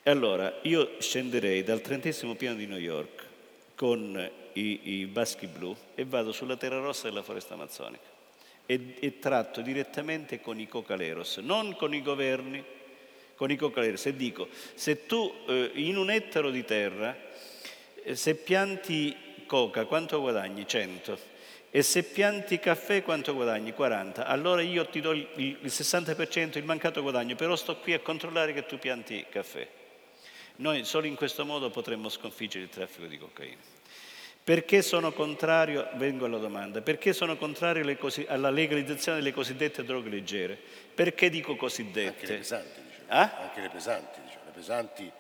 [0.06, 3.26] E allora io scenderei dal trentesimo piano di New York
[3.74, 8.04] con i, i baschi blu e vado sulla terra rossa della foresta amazzonica
[8.66, 12.62] e, e tratto direttamente con i cocaleros, non con i governi,
[13.36, 14.06] con i cocaleros.
[14.08, 17.16] E dico, se tu eh, in un ettaro di terra,
[18.04, 20.68] eh, se pianti coca, quanto guadagni?
[20.68, 21.32] 100.
[21.72, 23.72] E se pianti caffè quanto guadagni?
[23.72, 24.26] 40.
[24.26, 28.52] Allora io ti do il, il 60%, il mancato guadagno, però sto qui a controllare
[28.52, 29.66] che tu pianti caffè.
[30.58, 33.62] Noi solo in questo modo potremmo sconfiggere il traffico di cocaina.
[34.44, 40.10] Perché sono contrario, vengo alla domanda, perché sono contrario cosi, alla legalizzazione delle cosiddette droghe
[40.10, 40.60] leggere?
[40.94, 42.10] Perché dico cosiddette?
[42.10, 43.06] Anche le pesanti, diciamo.
[43.08, 43.38] Ah?
[43.42, 44.44] Anche le pesanti, diciamo.
[44.46, 45.12] Le pesanti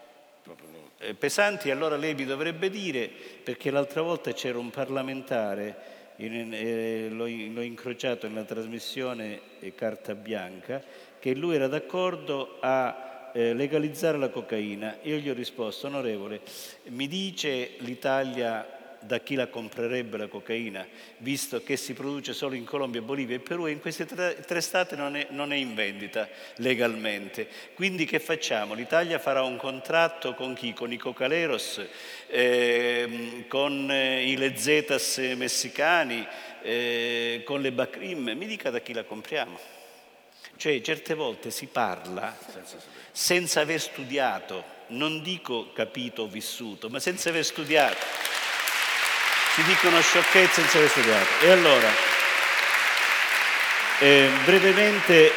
[0.44, 0.82] proprio non...
[0.98, 7.08] Eh, pesanti, allora lei mi dovrebbe dire, perché l'altra volta c'era un parlamentare, in, eh,
[7.10, 10.84] l'ho, l'ho, incrociato nella trasmissione eh, Carta Bianca,
[11.18, 14.98] che lui era d'accordo a eh, legalizzare la cocaina.
[15.04, 16.42] Io gli ho risposto, onorevole,
[16.86, 22.64] mi dice l'Italia da chi la comprerebbe la cocaina, visto che si produce solo in
[22.64, 25.76] Colombia, Bolivia e Perù e in questi tre, tre stati non è, non è, in
[25.76, 26.28] vendita
[26.58, 27.48] legalmente.
[27.74, 28.74] Quindi che facciamo?
[28.74, 30.74] L'Italia farà un contratto con chi?
[30.74, 31.82] Con i Cocaleros,
[32.28, 36.26] eh, con i Lezetas messicani,
[36.62, 39.73] eh, con le Bacrim, mi dica da chi la compriamo.
[40.56, 42.38] Cioè certe volte si parla
[43.12, 47.98] senza aver studiato, non dico capito o vissuto, ma senza aver studiato.
[49.56, 51.46] Si dicono sciocchezze senza aver studiato.
[51.46, 51.90] E allora,
[54.00, 55.32] eh, brevemente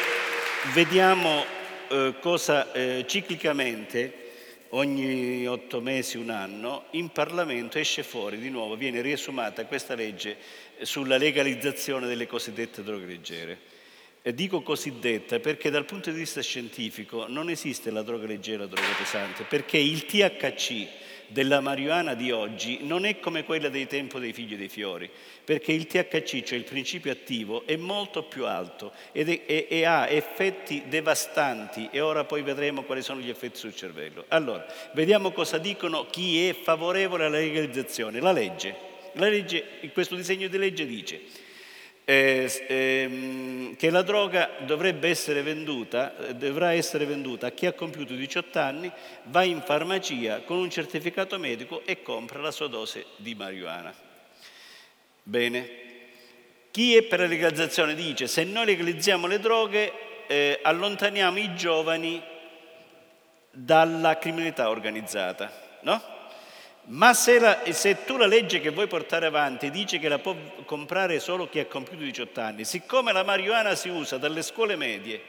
[0.73, 1.45] vediamo
[1.89, 4.25] eh, cosa eh, ciclicamente
[4.69, 10.37] ogni otto mesi, un anno, in Parlamento esce fuori di nuovo, viene riesumata questa legge
[10.81, 13.59] sulla legalizzazione delle cosiddette droghe leggere.
[14.27, 18.67] E dico cosiddetta perché dal punto di vista scientifico non esiste la droga leggera e
[18.67, 20.85] la droga pesante, perché il THC
[21.27, 25.09] della marijuana di oggi non è come quella dei tempi dei figli dei fiori,
[25.45, 30.09] perché il THC, cioè il principio attivo, è molto più alto è, e, e ha
[30.09, 34.25] effetti devastanti e ora poi vedremo quali sono gli effetti sul cervello.
[34.27, 38.19] Allora, vediamo cosa dicono chi è favorevole alla legalizzazione.
[38.19, 38.75] La legge,
[39.13, 39.63] la legge
[39.93, 41.45] questo disegno di legge dice
[42.09, 47.73] eh, ehm, che la droga dovrebbe essere venduta, eh, dovrà essere venduta a chi ha
[47.73, 48.89] compiuto 18 anni,
[49.23, 53.93] va in farmacia con un certificato medico e compra la sua dose di marijuana.
[55.21, 55.69] Bene,
[56.71, 59.91] chi è per la legalizzazione dice se noi legalizziamo le droghe
[60.27, 62.23] eh, allontaniamo i giovani
[63.51, 65.51] dalla criminalità organizzata,
[65.81, 66.15] no?
[66.89, 70.33] Ma se, la, se, tu la legge che vuoi portare avanti dice che la può
[70.63, 75.21] comprare solo chi ha compiuto 18 anni, siccome la marijuana si usa dalle scuole medie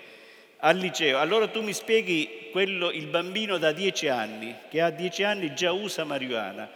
[0.58, 5.22] al liceo, allora tu mi spieghi quello, il bambino da 10 anni, che a 10
[5.24, 6.70] anni già usa marijuana,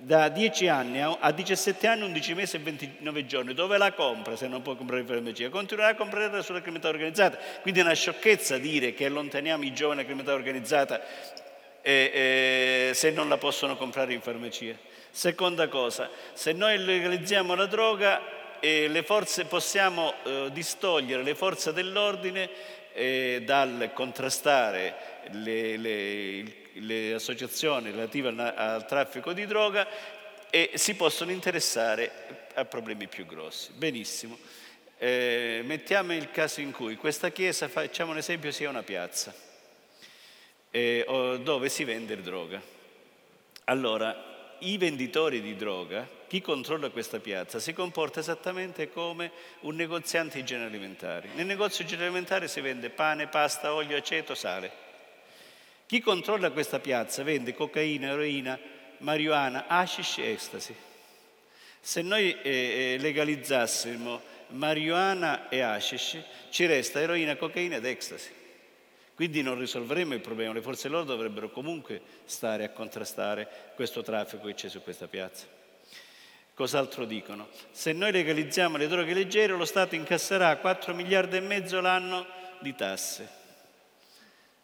[0.00, 4.48] da 10 anni a 17 anni, 11 mesi e 29 giorni, dove la compra se
[4.48, 5.48] non può comprare farmacia?
[5.48, 7.38] Continuerà a comprare sulla criminalità organizzata.
[7.62, 11.00] Quindi è una sciocchezza dire che allontaniamo i giovani dalla criminalità organizzata
[11.86, 14.76] e, e, se non la possono comprare in farmacia.
[15.08, 21.72] Seconda cosa, se noi legalizziamo la droga eh, le forze, possiamo eh, distogliere le forze
[21.72, 22.50] dell'ordine
[22.92, 24.96] eh, dal contrastare
[25.30, 29.86] le, le, le associazioni relative al, al, traffico di droga
[30.50, 32.10] e si possono interessare
[32.54, 33.70] a problemi più grossi.
[33.74, 34.36] Benissimo.
[34.98, 39.45] Eh, mettiamo il caso in cui questa chiesa, facciamo un esempio, sia una piazza
[40.76, 42.60] eh, dove si vende droga.
[43.64, 50.38] Allora, i venditori di droga, chi controlla questa piazza, si comporta esattamente come un negoziante
[50.38, 51.30] di generi alimentari.
[51.34, 54.84] Nel negozio di generi alimentari si vende pane, pasta, olio, aceto, sale.
[55.86, 58.58] Chi controlla questa piazza vende cocaina, eroina,
[58.98, 60.74] marijuana, hashish e ecstasy.
[61.80, 68.35] Se noi eh, eh legalizzassimo marijuana e hashish, ci resta eroina, cocaina ed ecstasy.
[69.16, 74.46] Quindi non risolveremo il problema, le forze loro dovrebbero comunque stare a contrastare questo traffico
[74.46, 75.46] che c'è su questa piazza.
[76.52, 77.48] Cos'altro dicono?
[77.70, 82.26] Se noi legalizziamo le droghe leggere, lo Stato incasserà 4 miliardi e mezzo l'anno
[82.60, 83.26] di tasse.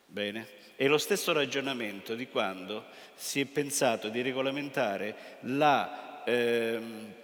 [0.04, 0.46] Bene,
[0.76, 2.84] è lo stesso ragionamento di quando
[3.14, 7.14] si è pensato di regolamentare la, ehm,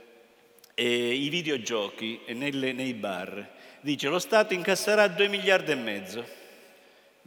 [0.72, 3.50] eh, i videogiochi nelle, nei bar.
[3.82, 6.46] Dice lo Stato incasserà 2 miliardi e mezzo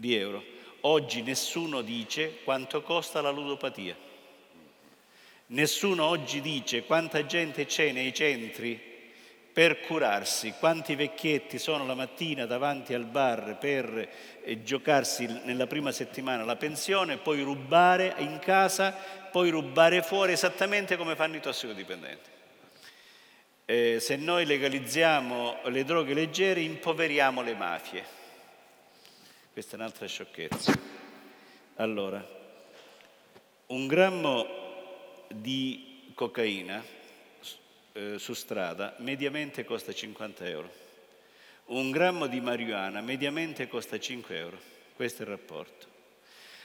[0.02, 0.44] di euro.
[0.82, 3.96] Oggi nessuno dice quanto costa la ludopatia.
[5.48, 8.90] Nessuno oggi dice quanta gente c'è nei centri
[9.54, 14.10] per curarsi, quanti vecchietti sono la mattina davanti al bar per
[14.44, 18.92] eh, giocarsi nella prima settimana la pensione, poi rubare in casa,
[19.30, 22.30] poi rubare fuori esattamente come fanno i tossicodipendenti.
[23.66, 28.20] Eh, se noi legalizziamo le droghe leggere impoveriamo le mafie.
[29.54, 30.80] Questa è un'altra sciocchezza.
[31.76, 32.26] Allora,
[33.68, 36.82] un grammo di cocaina
[37.92, 40.72] eh, su strada mediamente costa 50 euro.
[41.66, 44.58] Un grammo di marijuana mediamente costa 5 euro.
[44.96, 45.88] Questo è il rapporto.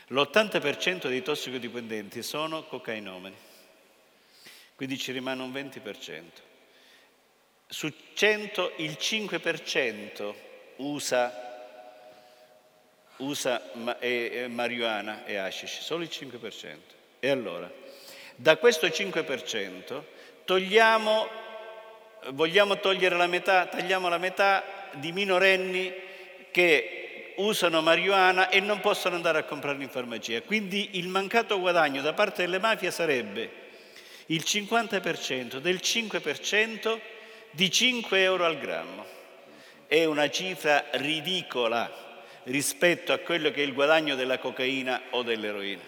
[0.07, 3.35] L'80% dei tossicodipendenti sono cocainomani,
[4.77, 6.23] quindi ci rimane un 20%.
[7.67, 10.35] Su 100 il 5%
[10.77, 11.56] usa
[13.19, 13.63] usa
[14.49, 16.77] marijuana e hashish, solo il 5%.
[17.21, 17.71] E allora,
[18.35, 20.03] da questo 5%
[20.45, 21.29] togliamo,
[22.31, 25.93] vogliamo togliere la metà, tagliamo la metà di minorenni
[26.51, 30.43] che usano marijuana e non possono andare a comprarla in farmacia.
[30.43, 33.65] Quindi il mancato guadagno da parte delle mafie sarebbe
[34.27, 36.99] il 50% del 5%
[37.51, 39.05] di 5 euro al grammo.
[39.87, 42.06] È una cifra ridicola
[42.47, 45.83] rispetto a quello che è il guadagno della cocaina o dell'eroina.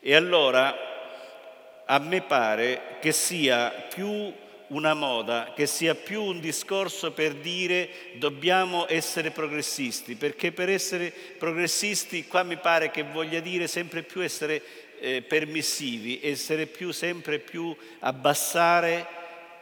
[0.00, 4.32] E allora a me pare che sia più
[4.68, 11.12] una moda, che sia più un discorso per dire dobbiamo essere progressisti, perché per essere
[11.38, 14.62] progressisti qua mi pare che voglia dire sempre più essere
[15.00, 19.06] eh, permissivi, essere più, sempre più abbassare,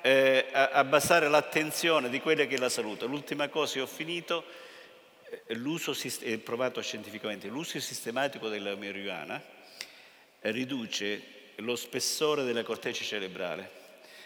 [0.03, 3.07] eh, abbassare l'attenzione di quella che è la salute.
[3.07, 4.45] L'ultima cosa, e ho finito,
[5.49, 9.43] l'uso, è provato scientificamente, l'uso sistematico della marijuana
[10.41, 11.23] riduce
[11.57, 13.81] lo spessore della corteccia cerebrale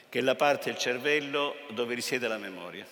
[0.08, 2.86] che è la parte del cervello dove risiede la memoria.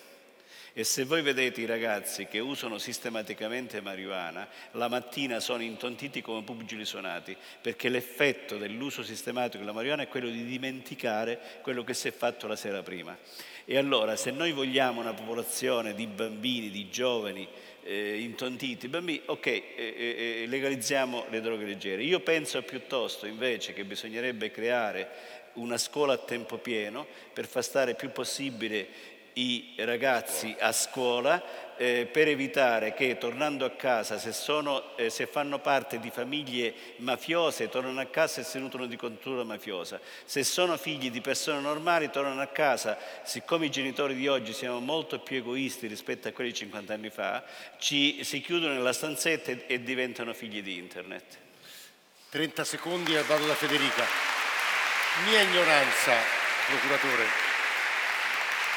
[0.77, 6.43] E se voi vedete i ragazzi che usano sistematicamente marijuana, la mattina sono intontiti come
[6.43, 12.09] pugili suonati, perché l'effetto dell'uso sistematico della marijuana è quello di dimenticare quello che si
[12.09, 13.17] è fatto la sera prima.
[13.63, 17.47] E allora, se noi vogliamo una popolazione di bambini, di giovani
[17.85, 22.03] eh, intontiti, bambini, ok, eh, eh, eh legalizziamo le droghe leggere.
[22.03, 25.09] Io penso piuttosto invece che bisognerebbe creare
[25.53, 31.43] una scuola a tempo pieno per far stare più possibile i ragazzi a scuola
[31.77, 36.73] eh, per evitare che tornando a casa, se, sono, eh, se, fanno parte di famiglie
[36.97, 39.99] mafiose, tornano a casa e si nutrono di cultura mafiosa.
[40.23, 44.79] Se sono figli di persone normali, tornano a casa, siccome i genitori di oggi siamo
[44.79, 47.43] molto più egoisti rispetto a quelli di 50 anni fa,
[47.77, 51.39] ci, si chiudono nella stanzetta e, e diventano figli di internet.
[52.29, 54.05] 30 secondi e vado Federica.
[55.25, 56.13] Mia ignoranza,
[56.67, 57.44] procuratore.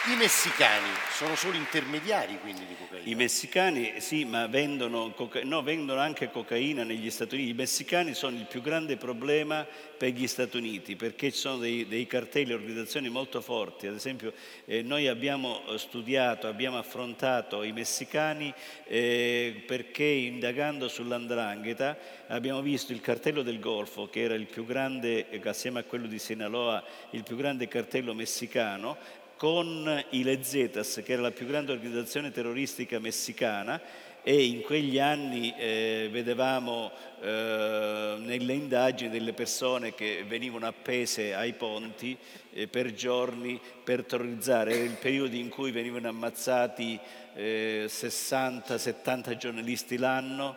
[0.07, 3.11] I messicani sono solo intermediari quindi di cocaina?
[3.11, 7.51] I messicani sì, ma vendono, coca- no, vendono, anche cocaina negli Stati Uniti.
[7.51, 9.67] I messicani sono il più grande problema
[9.99, 13.87] per gli Stati Uniti perché ci sono dei, dei cartelli, organizzazioni molto forti.
[13.87, 14.33] Ad esempio
[14.65, 18.55] eh, noi abbiamo studiato, abbiamo affrontato i messicani
[18.87, 25.27] eh, perché indagando sull'andrangheta abbiamo visto il cartello del Golfo che era il più grande,
[25.45, 31.23] assieme a quello di Sinaloa, il più grande cartello messicano con i Lezetas, che era
[31.23, 33.81] la più grande organizzazione terroristica messicana,
[34.23, 41.53] e in quegli anni eh, vedevamo eh, nelle indagini delle persone che venivano appese ai
[41.53, 42.19] ponti
[42.53, 44.75] eh, per giorni per terrorizzare.
[44.75, 46.99] Era il periodo in cui venivano ammazzati
[47.37, 50.57] 60-70 eh, giornalisti l'anno,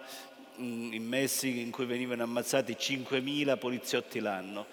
[0.60, 4.66] mm, in Messico in cui venivano ammazzati 5.000 poliziotti l'anno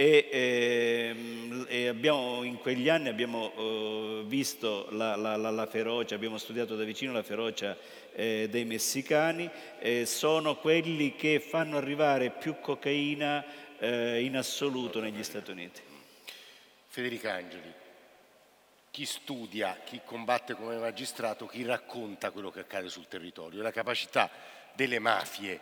[0.00, 6.14] e, ehm, e abbiamo, in quegli anni abbiamo eh, visto la, la, la, la, ferocia,
[6.14, 7.76] abbiamo studiato da vicino la ferocia
[8.14, 13.44] eh, dei messicani, eh, sono quelli che fanno arrivare più cocaina
[13.78, 15.82] eh, in assoluto negli Stati Uniti.
[16.86, 17.70] Federica Angeli,
[18.90, 24.30] chi studia, chi combatte come magistrato, chi racconta quello che accade sul territorio, la capacità
[24.72, 25.60] delle mafie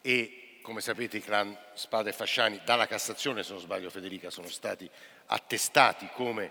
[0.00, 4.48] e come sapete i clan Spada e Fasciani dalla Cassazione, se non sbaglio Federica, sono
[4.48, 4.90] stati
[5.26, 6.50] attestati come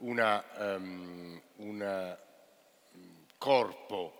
[0.00, 2.16] um, un
[3.38, 4.12] corpo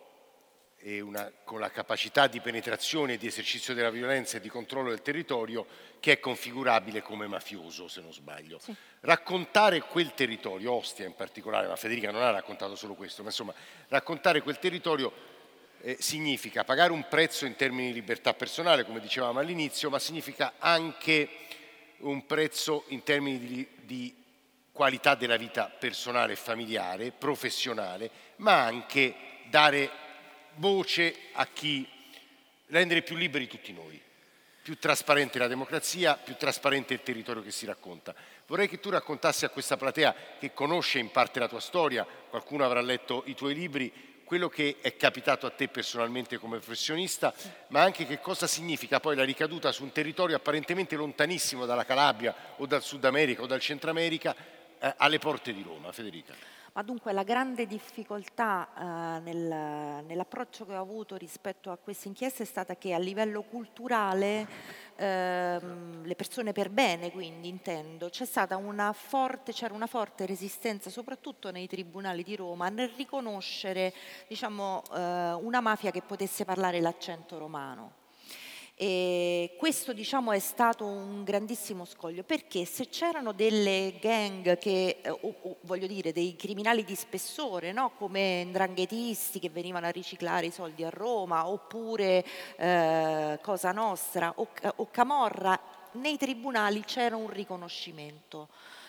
[0.81, 5.67] una, con la capacità di penetrazione di esercizio della violenza e di controllo del territorio
[6.01, 8.59] che è configurabile come mafioso, se non sbaglio.
[8.61, 8.75] Sì.
[9.01, 13.53] Raccontare quel territorio, Ostia in particolare, ma Federica non ha raccontato solo questo, ma insomma
[13.89, 15.13] raccontare quel territorio
[15.81, 20.55] eh, significa pagare un prezzo in termini di libertà personale, come dicevamo all'inizio, ma significa
[20.59, 21.29] anche
[21.99, 24.15] un prezzo in termini di, di
[24.73, 29.15] qualità della vita personale e familiare, professionale, ma anche
[29.49, 29.91] dare
[30.55, 31.87] voce a chi
[32.67, 34.01] rendere più liberi tutti noi,
[34.63, 38.15] più trasparente la democrazia, più trasparente il territorio che si racconta.
[38.47, 42.65] Vorrei che tu raccontassi a questa platea che conosce in parte la tua storia, qualcuno
[42.65, 43.93] avrà letto i tuoi libri,
[44.29, 47.33] quello che è capitato a te personalmente come professionista,
[47.69, 52.35] ma anche che cosa significa poi la ricaduta su un territorio apparentemente lontanissimo dalla Calabria
[52.57, 54.37] o dal Sud America o dal Centro America
[54.79, 55.93] eh, alle porte di Roma.
[55.93, 56.35] Federica.
[56.75, 62.43] Ma dunque la grande difficoltà eh, nel, nell'approccio che ho avuto rispetto a questa inchiesta
[62.43, 64.47] è stata che a livello culturale
[64.99, 71.51] ehm, le persone per bene, quindi intendo, stata una forte, c'era una forte resistenza, soprattutto
[71.51, 73.95] nei tribunali di Roma, nel riconoscere
[74.27, 77.98] diciamo, eh, una mafia che potesse parlare l'accento romano.
[78.81, 85.11] E questo diciamo, è stato un grandissimo scoglio perché se c'erano delle gang che, eh,
[85.11, 87.91] o, o, voglio dire, dei criminali di spessore, no?
[87.99, 92.25] come ndranghetisti che venivano a riciclare i soldi a Roma, oppure
[92.57, 95.61] eh, Cosa Nostra o, o Camorra,
[95.95, 98.47] nei tribunali c'era un riconoscimento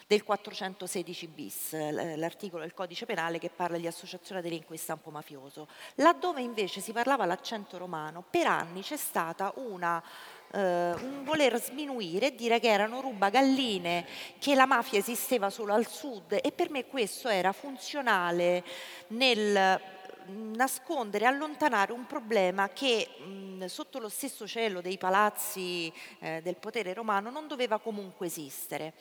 [0.09, 5.11] del 416 bis, l'articolo del codice penale che parla di associazione a delinquere in stampo
[5.11, 5.67] mafioso.
[5.95, 10.03] Laddove invece si parlava l'accento romano, per anni c'è stata una
[10.51, 14.03] Uh, un voler sminuire e dire che erano rubagalline,
[14.39, 18.63] che la mafia esisteva solo al sud e per me questo era funzionale
[19.09, 19.79] nel
[20.25, 26.95] nascondere, allontanare un problema che mh, sotto lo stesso cielo dei palazzi eh, del potere
[26.95, 28.93] romano non doveva comunque esistere.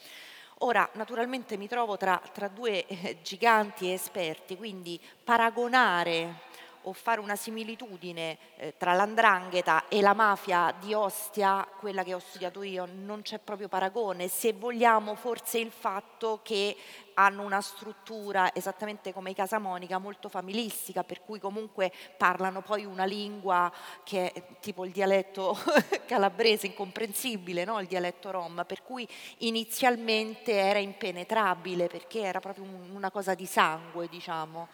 [0.61, 6.41] Ora, naturalmente mi trovo tra, tra due eh, giganti esperti, quindi paragonare
[6.83, 12.19] o fare una similitudine eh, tra l'andrangheta e la mafia di Ostia, quella che ho
[12.19, 16.75] studiato io, non c'è proprio paragone, se vogliamo forse il fatto che
[17.19, 23.03] hanno una struttura esattamente come i Casamonica molto familistica, per cui comunque parlano poi una
[23.03, 23.71] lingua
[24.03, 25.57] che è tipo il dialetto
[26.07, 27.79] calabrese, incomprensibile, no?
[27.81, 29.07] il dialetto rom, per cui
[29.39, 34.67] inizialmente era impenetrabile perché era proprio una cosa di sangue, diciamo.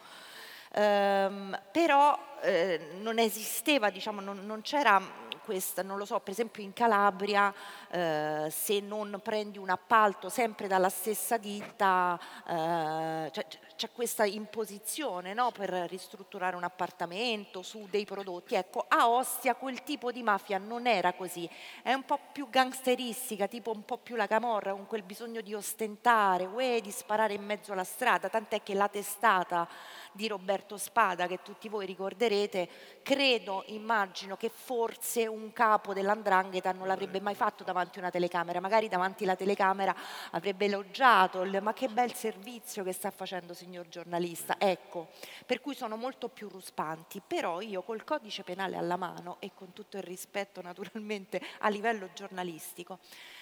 [0.78, 5.00] Um, però eh, non esisteva, diciamo, non, non c'era
[5.46, 7.54] questa, non lo so, per esempio in Calabria
[7.88, 12.18] eh, se non prendi un appalto sempre dalla stessa ditta,
[12.48, 13.46] eh, cioè,
[13.76, 18.54] c'è questa imposizione no, per ristrutturare un appartamento su dei prodotti.
[18.56, 21.48] Ecco, a Ostia quel tipo di mafia non era così,
[21.82, 25.54] è un po' più gangsteristica, tipo un po' più la camorra, con quel bisogno di
[25.54, 29.68] ostentare, uè, di sparare in mezzo alla strada, tant'è che la testata
[30.16, 32.68] di Roberto Spada, che tutti voi ricorderete,
[33.02, 38.58] credo, immagino che forse un capo dell'andrangheta non l'avrebbe mai fatto davanti a una telecamera,
[38.58, 39.94] magari davanti alla telecamera
[40.32, 45.10] avrebbe elogiato, ma che bel servizio che sta facendo signor giornalista, ecco,
[45.44, 49.72] per cui sono molto più ruspanti, però io col codice penale alla mano e con
[49.72, 52.98] tutto il rispetto naturalmente a livello giornalistico,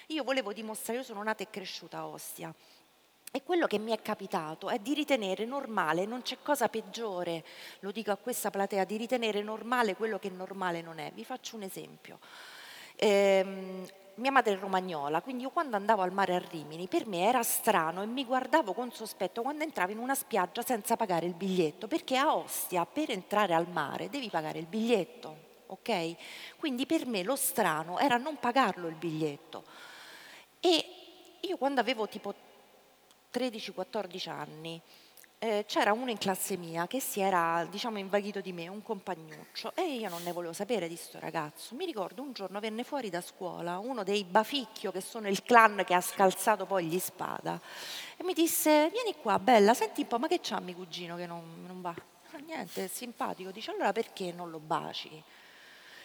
[0.07, 2.53] io volevo dimostrare, io sono nata e cresciuta a Ostia,
[3.35, 7.43] e quello che mi è capitato è di ritenere normale, non c'è cosa peggiore,
[7.79, 11.11] lo dico a questa platea, di ritenere normale quello che normale non è.
[11.13, 12.19] Vi faccio un esempio.
[12.95, 13.83] Eh,
[14.15, 17.43] mia madre è romagnola, quindi io quando andavo al mare a Rimini per me era
[17.43, 21.87] strano e mi guardavo con sospetto quando entravo in una spiaggia senza pagare il biglietto,
[21.87, 26.15] perché a Ostia per entrare al mare devi pagare il biglietto, ok?
[26.55, 29.65] Quindi per me lo strano era non pagarlo il biglietto.
[30.61, 30.85] E
[31.41, 32.44] io quando avevo tipo
[33.35, 34.81] 13-14 anni,
[35.39, 39.73] eh, c'era uno in classe mia che si era, diciamo, invaghito di me, un compagnuccio,
[39.75, 41.75] e io non ne volevo sapere di sto ragazzo.
[41.75, 45.83] Mi ricordo un giorno venne fuori da scuola uno dei Baficchio, che sono il clan
[45.85, 47.59] che ha scalzato poi gli spada,
[48.15, 51.25] e mi disse, vieni qua, bella, senti un po', ma che c'ha mio cugino che
[51.25, 51.93] non, non va?
[52.31, 53.51] Ah, niente, è simpatico.
[53.51, 55.23] Dice, allora perché non lo baci?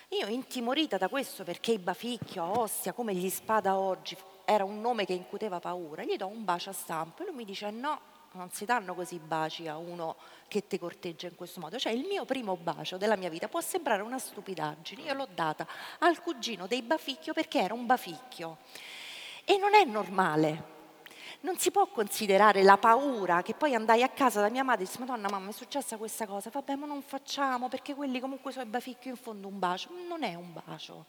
[0.09, 4.17] Io intimorita da questo perché i Baficchio a Ostia, come gli spada oggi,
[4.53, 7.45] era un nome che incuteva paura, gli do un bacio a stampo e lui mi
[7.45, 8.01] dice no,
[8.33, 10.17] non si danno così baci a uno
[10.49, 11.79] che ti corteggia in questo modo.
[11.79, 15.65] Cioè il mio primo bacio della mia vita può sembrare una stupidaggine, io l'ho data
[16.01, 18.59] al cugino dei Baficchio perché era un Baficchio.
[19.45, 20.79] E non è normale,
[21.43, 24.87] non si può considerare la paura che poi andai a casa da mia madre e
[24.87, 28.65] disse Madonna mamma è successa questa cosa, vabbè ma non facciamo perché quelli comunque sono
[28.65, 29.89] i baficchi in fondo un bacio.
[30.07, 31.07] Non è un bacio,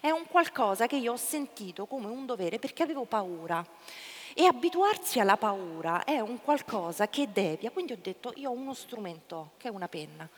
[0.00, 3.64] è un qualcosa che io ho sentito come un dovere perché avevo paura.
[4.34, 8.72] E abituarsi alla paura è un qualcosa che devia, quindi ho detto io ho uno
[8.74, 10.28] strumento che è una penna.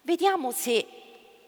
[0.00, 0.86] Vediamo se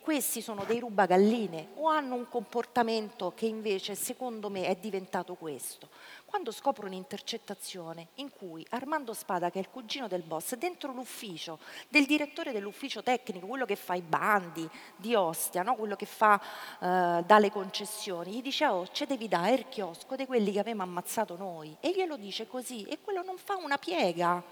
[0.07, 5.89] questi sono dei rubagalline o hanno un comportamento che invece secondo me è diventato questo
[6.27, 11.59] quando scopro un'intercettazione in cui Armando Spada, che è il cugino del boss, dentro l'ufficio
[11.89, 15.77] del direttore dell'ufficio tecnico, quello che fa i bandi di Ostia, no?
[15.77, 16.39] quello che fa
[16.81, 20.83] eh, dalle concessioni, gli dice oh, ce devi dare il chiosco di quelli che avevamo
[20.83, 21.75] ammazzato noi.
[21.81, 24.43] E glielo dice così e quello non fa una piega.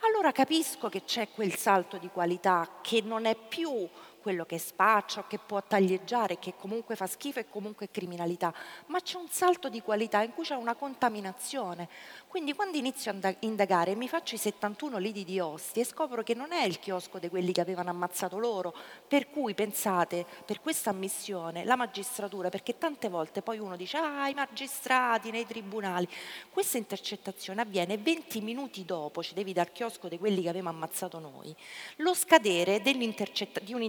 [0.00, 3.88] Allora capisco che c'è quel salto di qualità che non è più
[4.20, 8.52] quello che spaccia, che può taglieggiare, che comunque fa schifo e comunque è criminalità,
[8.86, 11.88] ma c'è un salto di qualità in cui c'è una contaminazione.
[12.26, 16.34] Quindi quando inizio a indagare mi faccio i 71 lidi di Osti e scopro che
[16.34, 18.74] non è il chiosco di quelli che avevano ammazzato loro,
[19.06, 24.28] per cui pensate, per questa ammissione, la magistratura, perché tante volte poi uno dice, ah,
[24.28, 26.08] i magistrati nei tribunali,
[26.50, 31.18] questa intercettazione avviene 20 minuti dopo, ci devi dar chiosco di quelli che avevamo ammazzato
[31.18, 31.54] noi,
[31.96, 33.84] lo scadere di un'intercettazione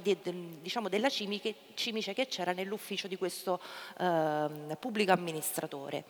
[0.00, 0.18] di,
[0.60, 3.60] diciamo, della cimice, cimice che c'era nell'ufficio di questo
[3.98, 6.04] eh, pubblico amministratore.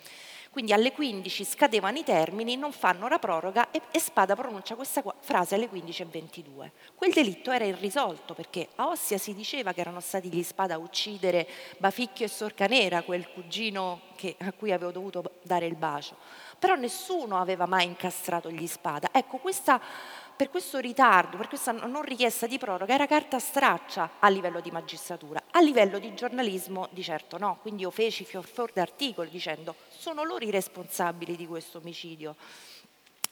[0.53, 5.03] Quindi alle 15 scadevano i termini, non fanno la proroga e, e Spada pronuncia questa
[5.21, 6.71] frase alle 15.22.
[6.95, 10.79] Quel delitto era irrisolto perché a Ossia si diceva che erano stati gli Spada a
[10.79, 11.49] uccidere
[11.79, 16.17] Baficchio e Sorcanera, quel cugino che, a cui avevo dovuto dare il bacio.
[16.59, 19.09] Però nessuno aveva mai incastrato gli Spada.
[19.11, 19.81] Ecco, questa
[20.37, 24.71] per questo ritardo, per questa non richiesta di proroga, era carta straccia a livello di
[24.71, 29.75] magistratura, a livello di giornalismo di certo no, quindi io feci fior fior d'articoli dicendo
[29.89, 32.37] sono loro i responsabili di questo omicidio.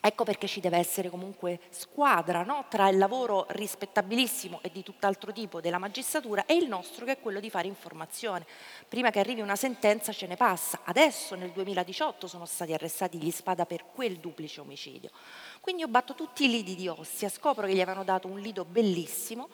[0.02, 2.64] Ecco perché ci deve essere comunque squadra no?
[2.70, 7.20] tra il lavoro rispettabilissimo e di tutt'altro tipo della magistratura e il nostro che è
[7.20, 8.46] quello di fare informazione.
[8.88, 10.80] Prima che arrivi una sentenza ce ne passa.
[10.84, 15.10] Adesso nel 2018 sono stati arrestati gli Spada per quel duplice omicidio.
[15.60, 18.64] Quindi io batto tutti i lidi di Ossia, scopro che gli avevano dato un lido
[18.64, 19.48] bellissimo,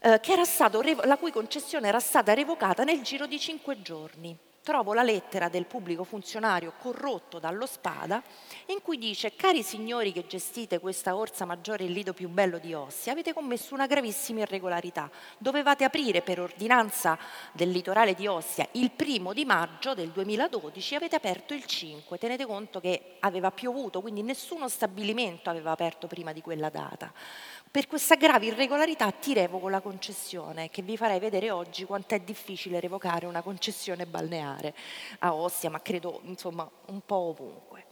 [0.00, 5.02] eh, stato, la cui concessione era stata revocata nel giro di cinque giorni trovo la
[5.02, 8.22] lettera del pubblico funzionario corrotto dallo Spada
[8.66, 12.74] in cui dice cari signori che gestite questa orsa maggiore il lido più bello di
[12.74, 15.10] Ossi avete commesso una gravissima irregolarità.
[15.38, 17.18] Dovevate aprire per ordinanza
[17.52, 22.46] del litorale di Ossia il primo di maggio del 2012 avete aperto il 5 tenete
[22.46, 27.12] conto che aveva piovuto quindi nessuno stabilimento aveva aperto prima di quella data
[27.70, 32.20] per questa grave irregolarità ti revoco la concessione, che vi farei vedere oggi quanto è
[32.20, 34.74] difficile revocare una concessione balneare
[35.20, 37.87] a Ostia, ma credo insomma un po' ovunque.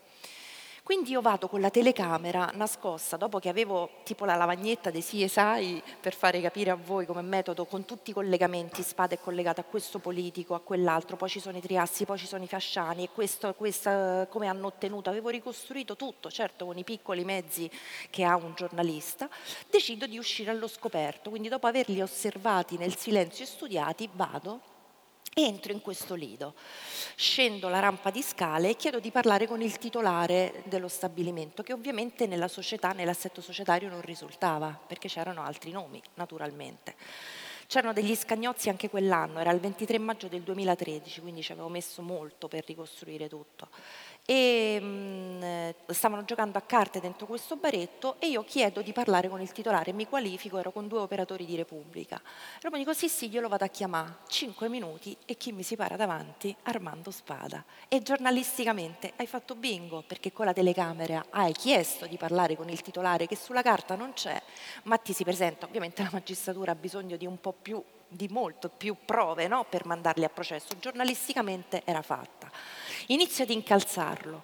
[0.86, 5.82] Quindi io vado con la telecamera nascosta, dopo che avevo tipo la lavagnetta dei CSI
[6.00, 9.64] per fare capire a voi come metodo, con tutti i collegamenti, spada è collegata a
[9.64, 13.08] questo politico, a quell'altro, poi ci sono i triassi, poi ci sono i fasciani e
[13.12, 17.68] questo, questa, come hanno ottenuto, avevo ricostruito tutto, certo con i piccoli mezzi
[18.08, 19.28] che ha un giornalista,
[19.68, 24.74] decido di uscire allo scoperto, quindi dopo averli osservati nel silenzio e studiati vado
[25.38, 26.54] Entro in questo lido,
[27.14, 31.74] scendo la rampa di scale e chiedo di parlare con il titolare dello stabilimento, che
[31.74, 36.94] ovviamente nella società, nell'assetto societario non risultava, perché c'erano altri nomi, naturalmente.
[37.66, 42.00] C'erano degli scagnozzi anche quell'anno, era il 23 maggio del 2013, quindi ci avevo messo
[42.00, 43.68] molto per ricostruire tutto
[44.26, 49.40] e mm, stavano giocando a carte dentro questo baretto e io chiedo di parlare con
[49.40, 52.20] il titolare, mi qualifico, ero con due operatori di Repubblica.
[52.60, 55.62] E mi dico sì sì, io lo vado a chiamare, cinque minuti e chi mi
[55.62, 56.54] si para davanti?
[56.64, 57.64] Armando Spada.
[57.88, 62.82] E giornalisticamente hai fatto bingo perché con la telecamera hai chiesto di parlare con il
[62.82, 64.42] titolare che sulla carta non c'è,
[64.84, 68.68] ma ti si presenta, ovviamente la magistratura ha bisogno di un po' più di molto
[68.68, 69.64] più prove no?
[69.68, 70.78] per mandarli a processo.
[70.78, 72.50] Giornalisticamente era fatta.
[73.08, 74.42] Inizio ad incalzarlo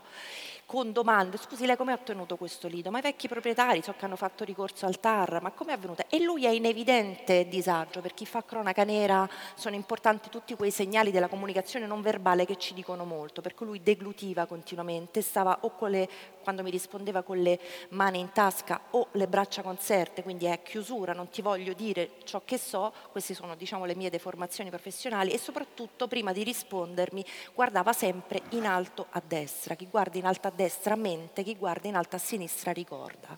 [0.73, 2.91] con domande, scusi lei come ha ottenuto questo lido?
[2.91, 6.07] Ma i vecchi proprietari so che hanno fatto ricorso al TAR, ma come è avvenuta?
[6.09, 10.71] E lui è in evidente disagio, per chi fa cronaca nera sono importanti tutti quei
[10.71, 15.59] segnali della comunicazione non verbale che ci dicono molto, per cui lui deglutiva continuamente, stava
[15.61, 16.09] o con le,
[16.43, 17.61] quando mi rispondeva con le
[17.91, 22.41] mani in tasca o le braccia conserte, quindi è chiusura, non ti voglio dire ciò
[22.47, 27.23] che so, queste sono diciamo le mie deformazioni professionali e soprattutto prima di rispondermi
[27.55, 31.57] guardava sempre in alto a destra, chi guarda in alto a destra destra mente, chi
[31.57, 33.37] guarda in alto a sinistra ricorda.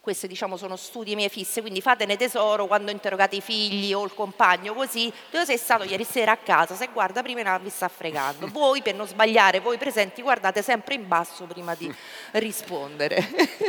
[0.00, 4.12] Questi diciamo sono studi miei fisse, quindi fatene tesoro quando interrogate i figli o il
[4.12, 7.88] compagno così, dove sei stato ieri sera a casa, se guarda prima in vi sta
[7.88, 8.48] fregando.
[8.48, 11.90] Voi per non sbagliare, voi presenti guardate sempre in basso prima di
[12.32, 13.16] rispondere.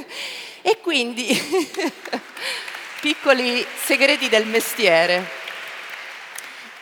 [0.62, 1.28] e quindi
[3.00, 5.45] piccoli segreti del mestiere.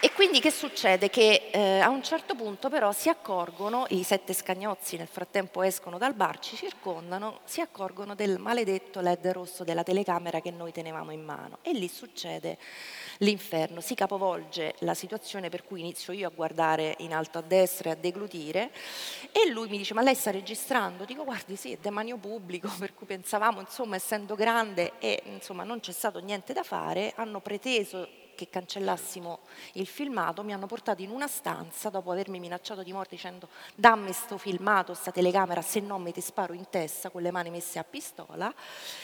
[0.03, 1.09] E quindi che succede?
[1.09, 5.97] Che eh, a un certo punto però si accorgono, i sette scagnozzi nel frattempo escono
[5.97, 11.11] dal bar, ci circondano, si accorgono del maledetto LED rosso della telecamera che noi tenevamo
[11.11, 11.59] in mano.
[11.61, 12.57] E lì succede
[13.19, 17.91] l'inferno, si capovolge la situazione per cui inizio io a guardare in alto a destra
[17.91, 18.71] e a deglutire
[19.31, 21.05] e lui mi dice ma lei sta registrando?
[21.05, 25.79] Dico guardi sì, è demanio pubblico per cui pensavamo insomma essendo grande e insomma non
[25.79, 29.39] c'è stato niente da fare, hanno preteso che cancellassimo
[29.73, 34.11] il filmato, mi hanno portato in una stanza dopo avermi minacciato di morte dicendo dammi
[34.13, 37.79] sto filmato, sta telecamera, se no mi ti sparo in testa con le mani messe
[37.79, 38.53] a pistola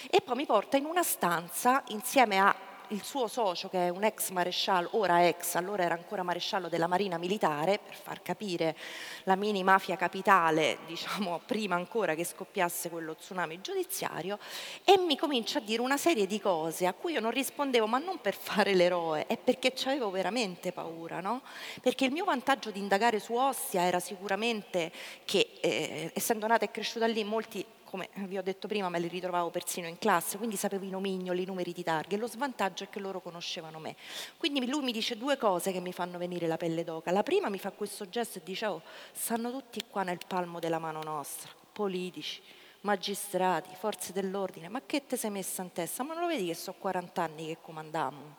[0.10, 4.04] e poi mi porta in una stanza insieme a il suo socio, che è un
[4.04, 8.76] ex maresciallo, ora ex, allora era ancora maresciallo della Marina Militare, per far capire
[9.24, 14.40] la mini mafia capitale, diciamo prima ancora che scoppiasse quello tsunami giudiziario,
[14.84, 17.98] e mi comincia a dire una serie di cose a cui io non rispondevo, ma
[17.98, 21.42] non per fare l'eroe, è perché avevo veramente paura, no?
[21.82, 24.92] Perché il mio vantaggio di indagare su Ostia era sicuramente
[25.26, 29.08] che, eh, essendo nata e cresciuta lì, molti come vi ho detto prima, me li
[29.08, 32.18] ritrovavo persino in classe, quindi sapevo i nomignoli, i numeri di targhe.
[32.18, 33.96] Lo svantaggio è che loro conoscevano me.
[34.38, 37.10] Quindi lui mi dice due cose che mi fanno venire la pelle d'oca.
[37.10, 40.78] La prima mi fa questo gesto e dice, oh, stanno tutti qua nel palmo della
[40.78, 42.40] mano nostra, politici,
[42.82, 46.04] magistrati, forze dell'ordine, ma che te sei messa in testa?
[46.04, 48.36] Ma non lo vedi che sono 40 anni che comandammo?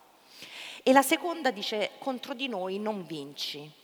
[0.81, 3.79] E la seconda dice, contro di noi non vinci.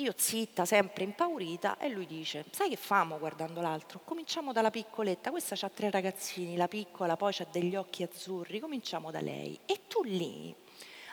[0.00, 4.00] Io zitta, sempre impaurita, e lui dice, sai che famo guardando l'altro?
[4.04, 9.10] Cominciamo dalla piccoletta, questa ha tre ragazzini, la piccola poi ha degli occhi azzurri, cominciamo
[9.10, 9.58] da lei.
[9.66, 10.54] E tu lì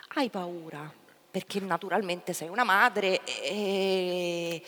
[0.09, 0.93] hai paura,
[1.31, 4.63] perché naturalmente sei una madre e,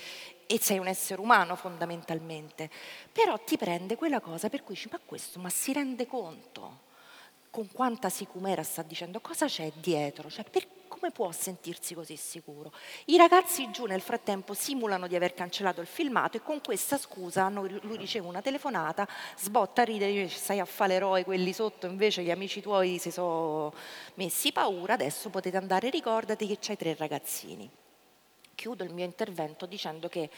[0.48, 2.72] e sei un essere umano fondamentalmente,
[3.12, 6.86] però ti prende quella cosa per cui dici, ma questo, ma si rende conto?
[7.50, 12.72] con quanta sicumera sta dicendo cosa c'è dietro, cioè per, come può sentirsi così sicuro?
[13.06, 17.50] I ragazzi giù nel frattempo simulano di aver cancellato il filmato e con questa scusa
[17.50, 22.24] lui riceve una telefonata, sbotta a ridere, dice stai a fare l'eroe, quelli sotto invece
[22.24, 23.74] gli amici tuoi si sono
[24.16, 27.70] messi paura, adesso potete andare, ricordati che c'hai tre ragazzini.
[28.56, 30.30] Chiudo il mio intervento dicendo che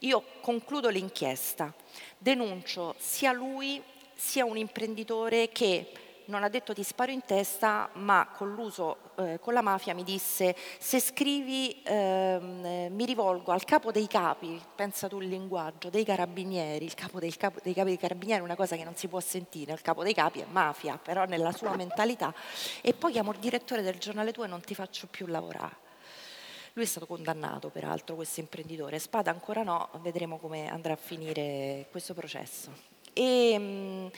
[0.00, 1.72] io concludo l'inchiesta,
[2.16, 3.82] denuncio sia lui
[4.14, 5.90] sia un imprenditore che
[6.26, 10.04] non ha detto ti sparo in testa, ma con l'uso eh, con la mafia mi
[10.04, 16.04] disse se scrivi ehm, mi rivolgo al capo dei capi, pensa tu il linguaggio, dei
[16.04, 19.08] carabinieri, il capo, del capo dei capi dei carabinieri è una cosa che non si
[19.08, 22.34] può sentire, il capo dei capi è mafia, però nella sua mentalità,
[22.80, 25.84] e poi chiamo il direttore del giornale tuo e non ti faccio più lavorare.
[26.76, 28.98] Lui è stato condannato, peraltro, questo imprenditore.
[28.98, 32.70] Spada ancora no, vedremo come andrà a finire questo processo.
[33.14, 34.10] E, mh,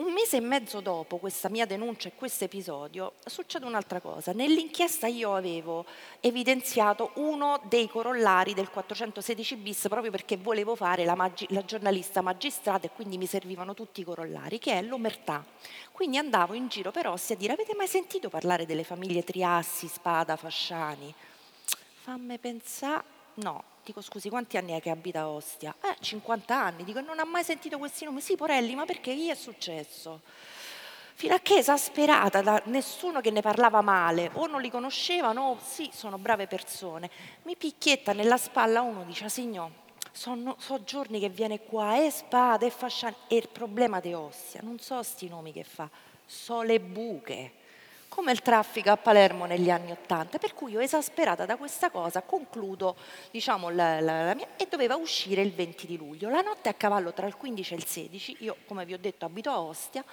[0.00, 4.32] un mese e mezzo dopo questa mia denuncia e questo episodio succede un'altra cosa.
[4.32, 5.84] Nell'inchiesta io avevo
[6.20, 12.22] evidenziato uno dei corollari del 416 bis proprio perché volevo fare la, magi- la giornalista
[12.22, 15.44] magistrata e quindi mi servivano tutti i corollari, che è l'omertà.
[15.92, 19.86] Quindi andavo in giro per Ostia a dire avete mai sentito parlare delle famiglie Triassi,
[19.86, 21.14] Spada, Fasciani?
[22.02, 23.04] Fammi pensare,
[23.42, 25.74] no, Dico, scusi, quanti anni è che abita a Ostia?
[25.82, 26.84] Eh, 50 anni.
[26.84, 28.20] Dico, non ha mai sentito questi nomi?
[28.20, 30.20] Sì, Porelli, ma perché gli è successo?
[31.14, 35.58] Fino a che esasperata da nessuno che ne parlava male, o non li conoscevano, o
[35.60, 37.10] sì, sono brave persone.
[37.42, 39.70] Mi picchietta nella spalla uno, dice, ah, signor,
[40.12, 44.60] sono, so giorni che viene qua, e spade, e fasciane, e il problema di Ostia,
[44.62, 45.88] non so sti nomi che fa,
[46.24, 47.52] so le buche
[48.10, 52.22] come il traffico a Palermo negli anni Ottanta, per cui io esasperata da questa cosa
[52.22, 52.96] concludo
[53.30, 56.28] diciamo, la, la, la mia, e doveva uscire il 20 di luglio.
[56.28, 59.24] La notte a cavallo tra il 15 e il 16, io come vi ho detto
[59.24, 60.04] abito a Ostia,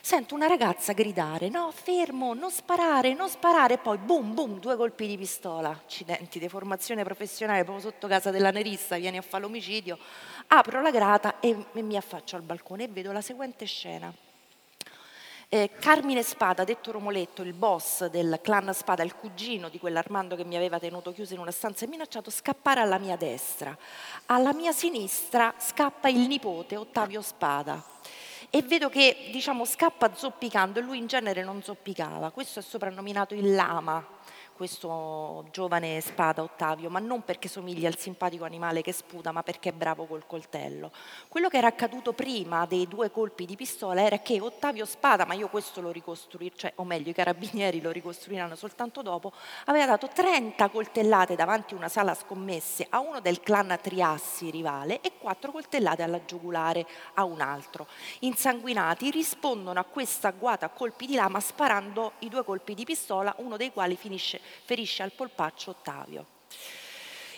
[0.00, 4.76] sento una ragazza gridare no fermo, non sparare, non sparare e poi boom boom, due
[4.76, 9.96] colpi di pistola, accidenti, deformazione professionale proprio sotto casa della nerissa, vieni a fare l'omicidio,
[10.48, 14.12] apro la grata e, e mi affaccio al balcone e vedo la seguente scena.
[15.50, 20.44] Eh, Carmine Spada, detto Romoletto, il boss del clan Spada, il cugino di quell'Armando che
[20.44, 23.74] mi aveva tenuto chiuso in una stanza e minacciato, scappare alla mia destra.
[24.26, 27.82] Alla mia sinistra scappa il nipote Ottavio Spada
[28.50, 32.30] e vedo che diciamo, scappa zoppicando e lui in genere non zoppicava.
[32.30, 34.06] Questo è soprannominato il lama
[34.58, 39.68] questo giovane spada Ottavio, ma non perché somiglia al simpatico animale che sputa, ma perché
[39.68, 40.90] è bravo col coltello.
[41.28, 45.34] Quello che era accaduto prima dei due colpi di pistola era che Ottavio Spada, ma
[45.34, 49.32] io questo lo ricostruirò, cioè, o meglio i carabinieri lo ricostruiranno soltanto dopo,
[49.66, 55.00] aveva dato 30 coltellate davanti a una sala scommesse a uno del clan Triassi rivale
[55.02, 56.84] e 4 coltellate alla giugulare
[57.14, 57.86] a un altro.
[58.20, 63.32] Insanguinati rispondono a questa agguata a colpi di lama sparando i due colpi di pistola,
[63.38, 66.36] uno dei quali finisce ferisce al polpaccio Ottavio.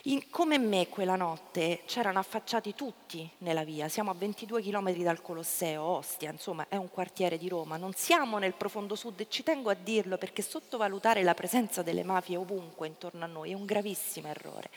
[0.05, 5.21] In, come me quella notte c'erano affacciati tutti nella via, siamo a 22 km dal
[5.21, 9.43] Colosseo, Ostia, insomma è un quartiere di Roma, non siamo nel profondo sud e ci
[9.43, 13.67] tengo a dirlo perché sottovalutare la presenza delle mafie ovunque intorno a noi è un
[13.67, 14.71] gravissimo errore.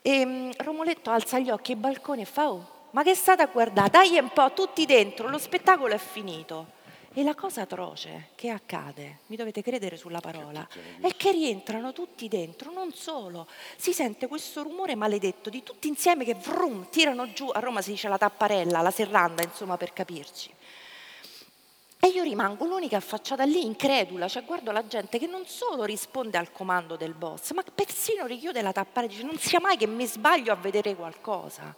[0.00, 3.46] E um, Romoletto alza gli occhi ai balconi e fa, oh, ma che state a
[3.46, 3.90] guardare?
[3.90, 6.77] Dai un po', tutti dentro, lo spettacolo è finito.
[7.18, 10.64] E la cosa atroce che accade, mi dovete credere sulla parola,
[11.00, 16.24] è che rientrano tutti dentro, non solo, si sente questo rumore maledetto di tutti insieme
[16.24, 20.54] che vrum, tirano giù, a Roma si dice la tapparella, la serranda, insomma per capirci.
[21.98, 26.38] E io rimango l'unica affacciata lì, incredula, cioè guardo la gente che non solo risponde
[26.38, 30.06] al comando del boss, ma persino richiude la tapparella, dice non sia mai che mi
[30.06, 31.74] sbaglio a vedere qualcosa.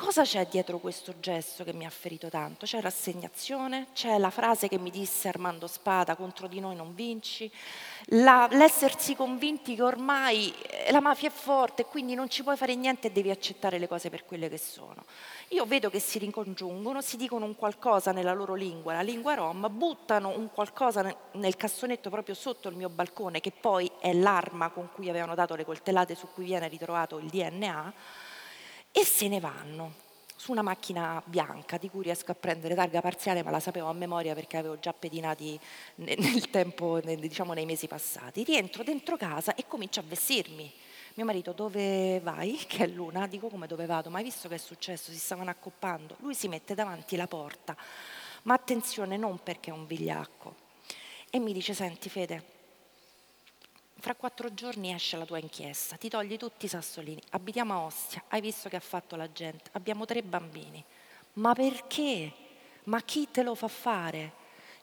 [0.00, 2.66] Cosa c'è dietro questo gesto che mi ha ferito tanto?
[2.66, 7.50] C'è rassegnazione, c'è la frase che mi disse Armando Spada, contro di noi non vinci,
[8.10, 12.56] la, l'essersi convinti che ormai eh, la mafia è forte e quindi non ci puoi
[12.56, 15.04] fare niente e devi accettare le cose per quelle che sono.
[15.48, 19.66] Io vedo che si ricongiungono, si dicono un qualcosa nella loro lingua, la lingua rom,
[19.68, 24.90] buttano un qualcosa nel cassonetto proprio sotto il mio balcone, che poi è l'arma con
[24.94, 28.26] cui avevano dato le coltellate su cui viene ritrovato il DNA
[28.98, 33.44] e se ne vanno su una macchina bianca di cui riesco a prendere targa parziale,
[33.44, 35.58] ma la sapevo a memoria perché avevo già pedinati
[35.96, 38.42] nel tempo, diciamo nei mesi passati.
[38.42, 40.72] Rientro dentro casa e comincio a vestirmi.
[41.14, 42.56] Mio marito, dove vai?
[42.66, 43.28] Che è l'una.
[43.28, 44.10] Dico come dove vado?
[44.10, 45.12] Ma hai visto che è successo?
[45.12, 46.16] Si stavano accoppando.
[46.18, 47.76] Lui si mette davanti la porta,
[48.42, 50.56] ma attenzione, non perché è un vigliacco.
[51.30, 52.57] E mi dice, senti Fede,
[54.00, 58.22] fra quattro giorni esce la tua inchiesta, ti togli tutti i sassolini, abitiamo a Ostia,
[58.28, 60.82] hai visto che ha fatto la gente, abbiamo tre bambini.
[61.34, 62.32] Ma perché?
[62.84, 64.37] Ma chi te lo fa fare?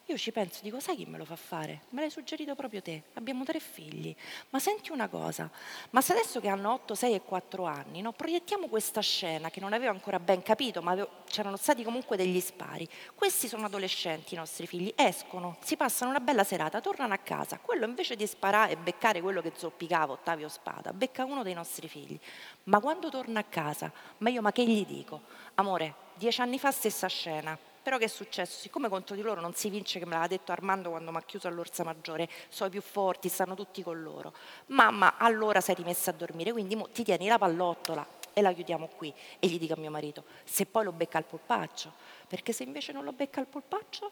[0.08, 1.82] Io ci penso, dico, sai chi me lo fa fare?
[1.90, 4.16] Me l'hai suggerito proprio te, abbiamo tre figli.
[4.52, 5.50] Ma senti una cosa,
[5.90, 9.60] ma se adesso che hanno 8, 6 e 4 anni, no, proiettiamo questa scena che
[9.60, 12.88] non avevo ancora ben capito, ma avevo, c'erano stati comunque degli spari.
[13.16, 17.58] Questi sono adolescenti, i nostri figli, escono, si passano una bella serata, tornano a casa.
[17.58, 21.88] Quello invece di sparare e beccare quello che zoppicava Ottavio Spada, becca uno dei nostri
[21.88, 22.20] figli.
[22.66, 25.22] Ma quando torna a casa, ma io ma che gli dico?
[25.56, 28.60] Amore, dieci anni fa stessa scena, però che è successo?
[28.60, 31.22] Siccome contro di loro non si vince, che me l'aveva detto Armando quando mi ha
[31.22, 34.34] chiuso all'Orsa Maggiore, sono i più forti, stanno tutti con loro.
[34.70, 39.14] Mamma, allora sei rimessa a dormire, quindi ti tieni la pallottola e la chiudiamo qui.
[39.38, 41.94] E gli dico a mio marito, se poi lo becca al polpaccio,
[42.26, 44.12] perché se invece non lo becca al polpaccio?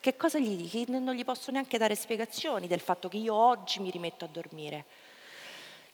[0.00, 0.86] Che cosa gli dici?
[0.88, 4.86] Non gli posso neanche dare spiegazioni del fatto che io oggi mi rimetto a dormire.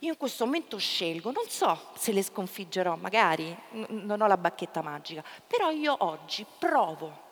[0.01, 3.57] Io in questo momento scelgo, non so se le sconfiggerò, magari
[3.89, 7.23] non ho la bacchetta magica, però io oggi provo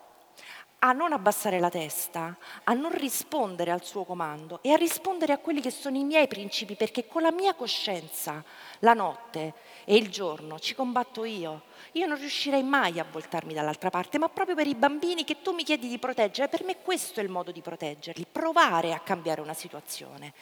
[0.85, 5.39] a non abbassare la testa, a non rispondere al suo comando e a rispondere a
[5.39, 8.43] quelli che sono i miei principi, perché con la mia coscienza
[8.81, 9.55] la notte
[9.85, 11.63] e il giorno ci combatto io.
[11.93, 15.53] Io non riuscirei mai a voltarmi dall'altra parte, ma proprio per i bambini che tu
[15.53, 19.41] mi chiedi di proteggere, per me questo è il modo di proteggerli, provare a cambiare
[19.41, 20.33] una situazione.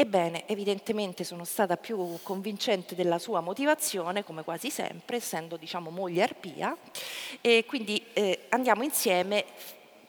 [0.00, 6.22] Ebbene, evidentemente sono stata più convincente della sua motivazione, come quasi sempre, essendo diciamo, moglie
[6.22, 6.76] arpia,
[7.40, 9.44] e quindi eh, andiamo insieme,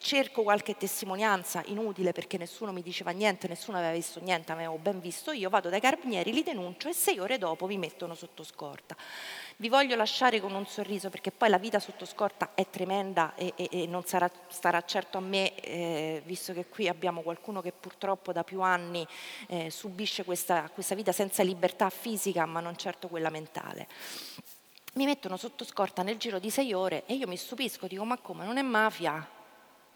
[0.00, 4.98] cerco qualche testimonianza inutile perché nessuno mi diceva niente, nessuno aveva visto niente, avevo ben
[4.98, 8.96] visto io, vado dai carabinieri, li denuncio e sei ore dopo mi mettono sotto scorta.
[9.56, 13.52] Vi voglio lasciare con un sorriso perché poi la vita sotto scorta è tremenda e,
[13.56, 17.72] e, e non sarà, starà certo a me, eh, visto che qui abbiamo qualcuno che
[17.72, 19.06] purtroppo da più anni
[19.48, 23.86] eh, subisce questa, questa vita senza libertà fisica ma non certo quella mentale
[24.94, 28.18] mi mettono sotto scorta nel giro di sei ore e io mi stupisco, dico ma
[28.18, 29.38] come non è mafia?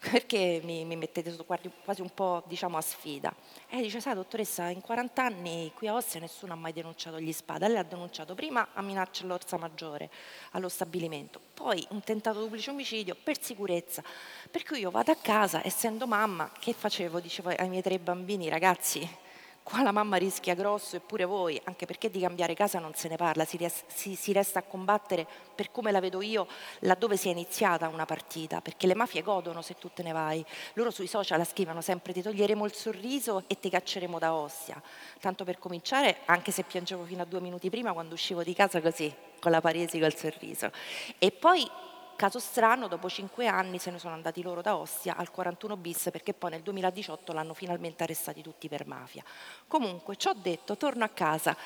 [0.09, 1.35] Perché mi, mi mettete
[1.83, 3.33] quasi un po' diciamo, a sfida?
[3.69, 7.31] E dice, sai dottoressa, in 40 anni qui a Ostia nessuno ha mai denunciato gli
[7.31, 10.09] spada, lei ha denunciato prima a minaccia all'Orsa Maggiore,
[10.51, 14.03] allo stabilimento, poi un tentato duplice omicidio per sicurezza,
[14.49, 17.19] per cui io vado a casa, essendo mamma, che facevo?
[17.19, 19.23] Dicevo ai miei tre bambini, ragazzi,
[19.65, 23.15] Qua la mamma rischia grosso eppure voi, anche perché di cambiare casa non se ne
[23.15, 26.45] parla, si, res- si, si, resta a combattere per come la vedo io
[26.81, 30.45] laddove si è iniziata una partita, perché le mafie godono se tu te ne vai.
[30.73, 34.79] Loro sui social scrivono sempre ti toglieremo il sorriso e ti cacceremo da Ostia.
[35.19, 38.79] Tanto per cominciare, anche se piangevo fino a due minuti prima quando uscivo di casa
[38.81, 40.69] così, con la paresi col sorriso.
[41.17, 41.67] E poi
[42.15, 46.07] Caso strano, dopo cinque anni se ne sono andati loro da Ostia al 41 bis
[46.13, 49.21] perché poi nel 2018 l'hanno finalmente arrestati tutti per mafia.
[49.67, 51.57] Comunque, ci ho detto, torno a casa,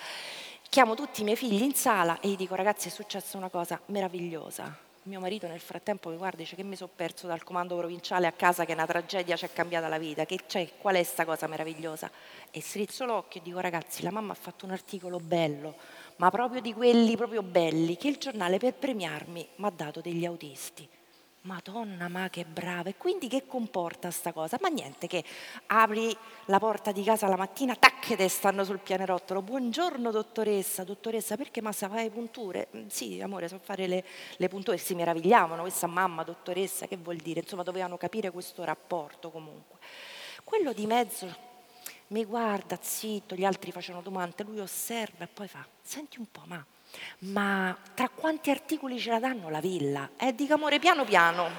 [0.68, 3.80] chiamo tutti i miei figli in sala e gli dico ragazzi è successa una cosa
[3.88, 4.76] meravigliosa.
[5.04, 8.26] Mio marito nel frattempo mi guarda e dice che mi sono perso dal comando provinciale
[8.26, 11.26] a casa, che una tragedia, ci è cambiata la vita, che c'è, qual è questa
[11.26, 12.10] cosa meravigliosa?
[12.50, 15.76] E strizzo l'occhio e dico ragazzi la mamma ha fatto un articolo bello,
[16.20, 20.26] ma proprio di quelli proprio belli, che il giornale per premiarmi mi ha dato degli
[20.26, 20.88] autisti.
[21.44, 22.90] Madonna, ma che brava!
[22.90, 24.58] E quindi che comporta sta cosa?
[24.60, 25.24] Ma niente, che
[25.68, 26.16] apri
[26.46, 29.42] la porta di casa la mattina, tac, te stanno sul pianerottolo.
[29.42, 32.68] Buongiorno dottoressa, dottoressa, perché ma sa fare punture?
[32.76, 34.04] Mm, sì, amore, so fare le,
[34.36, 34.78] le punture.
[34.78, 37.40] Si meravigliavano, questa mamma, dottoressa, che vuol dire?
[37.40, 39.80] Insomma, dovevano capire questo rapporto comunque.
[40.44, 41.48] Quello di mezzo
[42.10, 46.44] mi guarda zitto, gli altri facevano domande, lui osserva e poi fa, senti un po',
[46.46, 46.64] ma
[47.20, 50.10] Ma tra quanti articoli ce la danno la villa?
[50.18, 51.50] Eh, dica amore, piano piano.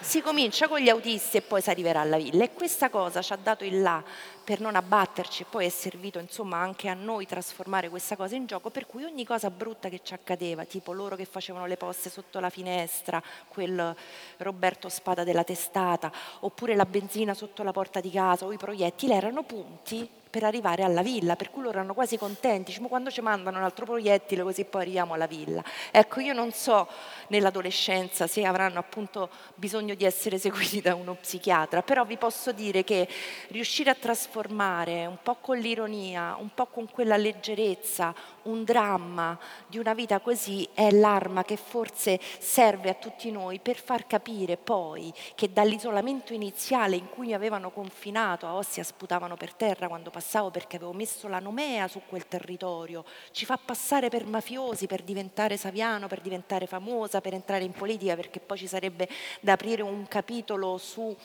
[0.00, 2.44] Si comincia con gli autisti e poi si arriverà alla villa.
[2.44, 4.02] E questa cosa ci ha dato il là
[4.44, 8.46] per non abbatterci e poi è servito insomma anche a noi trasformare questa cosa in
[8.46, 12.10] gioco, per cui ogni cosa brutta che ci accadeva, tipo loro che facevano le poste
[12.10, 13.94] sotto la finestra, quel
[14.38, 19.12] Roberto Spada della testata, oppure la benzina sotto la porta di casa o i proiettili,
[19.12, 23.20] erano punti per arrivare alla villa, per cui loro erano quasi contenti, diciamo, quando ci
[23.20, 25.62] mandano un altro proiettile così poi arriviamo alla villa.
[25.90, 26.86] Ecco, io non so
[27.28, 32.84] nell'adolescenza se avranno appunto bisogno di essere seguiti da uno psichiatra, però vi posso dire
[32.84, 33.08] che
[33.48, 39.78] riuscire a trasformare un po' con l'ironia, un po' con quella leggerezza, un dramma di
[39.78, 45.12] una vita così è l'arma che forse serve a tutti noi per far capire poi
[45.34, 50.50] che dall'isolamento iniziale in cui mi avevano confinato a Ostia sputavano per terra quando passavo
[50.50, 55.56] perché avevo messo la nomea su quel territorio, ci fa passare per mafiosi, per diventare
[55.56, 59.08] Saviano, per diventare famosa, per entrare in politica, perché poi ci sarebbe
[59.40, 61.16] da aprire un capitolo su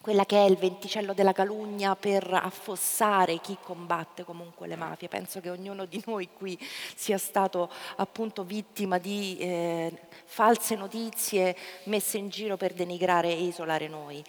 [0.00, 5.08] quella che è il venticello della calunnia per affossare chi combatte comunque le mafie.
[5.08, 6.58] Penso che ognuno di noi qui
[6.94, 9.92] sia stato appunto vittima di eh,
[10.24, 11.54] false notizie
[11.84, 14.24] messe in giro per denigrare e isolare noi.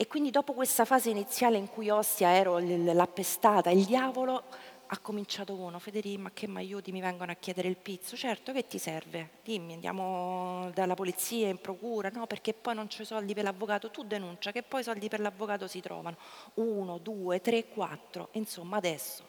[0.00, 4.44] E quindi dopo questa fase iniziale in cui Ostia ero l'appestata, il diavolo
[4.86, 8.52] ha cominciato uno, Federico, ma che mi aiuti, mi vengono a chiedere il pizzo, certo,
[8.52, 9.30] che ti serve?
[9.42, 14.04] Dimmi, andiamo dalla polizia in procura, no, perché poi non c'è soldi per l'avvocato, tu
[14.04, 16.16] denuncia che poi i soldi per l'avvocato si trovano,
[16.54, 19.24] uno, due, tre, quattro, insomma adesso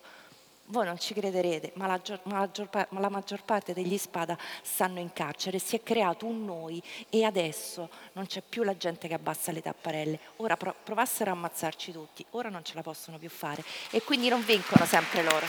[0.69, 4.99] voi non ci crederete, ma la, ma, la, ma la, maggior parte degli spada stanno
[4.99, 5.59] in carcere.
[5.59, 9.61] Si è creato un noi e adesso non c'è più la gente che abbassa le
[9.61, 10.19] tapparelle.
[10.37, 14.43] Ora provassero a ammazzarci tutti, ora non ce la possono più fare e quindi non
[14.45, 15.45] vincono sempre loro.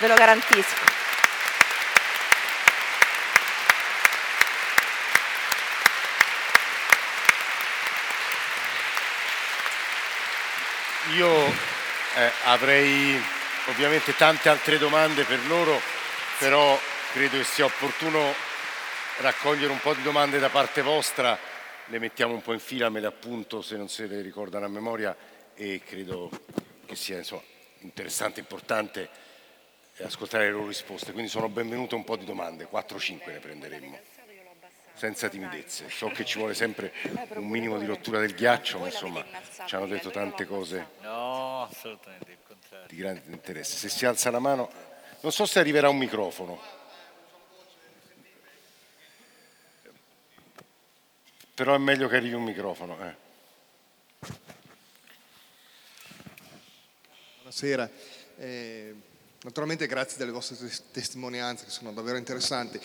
[0.00, 1.00] Ve lo garantisco.
[11.14, 11.46] Io
[12.14, 13.20] eh, avrei
[13.66, 15.80] ovviamente tante altre domande per loro,
[16.38, 16.78] però
[17.12, 18.34] credo che sia opportuno
[19.18, 21.38] raccogliere un po' di domande da parte vostra,
[21.86, 24.68] le mettiamo un po' in fila, me le appunto se non se le ricordano a
[24.68, 25.16] memoria
[25.54, 26.30] e credo
[26.86, 27.42] che sia insomma,
[27.80, 29.08] interessante, importante
[30.02, 33.98] ascoltare le loro risposte, quindi sono benvenute un po' di domande, 4-5 ne prenderemmo
[34.94, 35.88] senza timidezze.
[35.88, 36.92] So che ci vuole sempre
[37.30, 39.24] un minimo di rottura del ghiaccio, ma insomma
[39.66, 40.88] ci hanno detto tante cose.
[41.00, 41.68] No,
[42.86, 43.76] di grande interesse.
[43.76, 44.70] Se si alza la mano,
[45.20, 46.80] non so se arriverà un microfono.
[51.54, 52.98] Però è meglio che arrivi un microfono.
[53.06, 53.14] Eh.
[57.36, 57.90] Buonasera.
[58.38, 58.94] Eh,
[59.42, 60.56] naturalmente grazie delle vostre
[60.90, 62.80] testimonianze che sono davvero interessanti.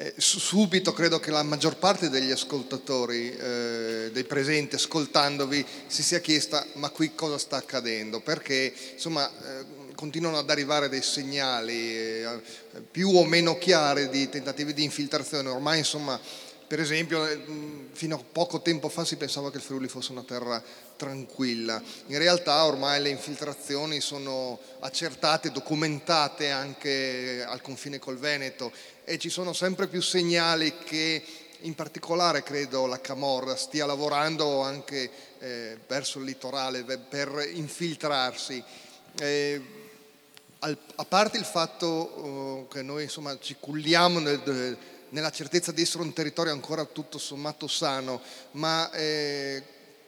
[0.00, 6.20] Eh, subito credo che la maggior parte degli ascoltatori, eh, dei presenti ascoltandovi, si sia
[6.20, 8.20] chiesta ma qui cosa sta accadendo?
[8.20, 12.40] Perché insomma eh, continuano ad arrivare dei segnali eh,
[12.90, 15.50] più o meno chiari di tentativi di infiltrazione.
[15.50, 16.18] Ormai insomma
[16.70, 17.40] per esempio, eh,
[17.90, 20.62] fino a poco tempo fa si pensava che il Friuli fosse una terra
[20.94, 21.82] tranquilla.
[22.06, 28.70] In realtà ormai le infiltrazioni sono accertate, documentate anche al confine col Veneto
[29.04, 31.20] e ci sono sempre più segnali che
[31.62, 35.10] in particolare credo la Camorra stia lavorando anche
[35.40, 38.62] eh, verso il litorale per infiltrarsi.
[39.18, 39.60] Eh,
[40.60, 44.78] a parte il fatto uh, che noi insomma, ci culliamo nel,
[45.10, 48.20] nella certezza di essere un territorio ancora tutto sommato sano,
[48.52, 49.62] ma eh,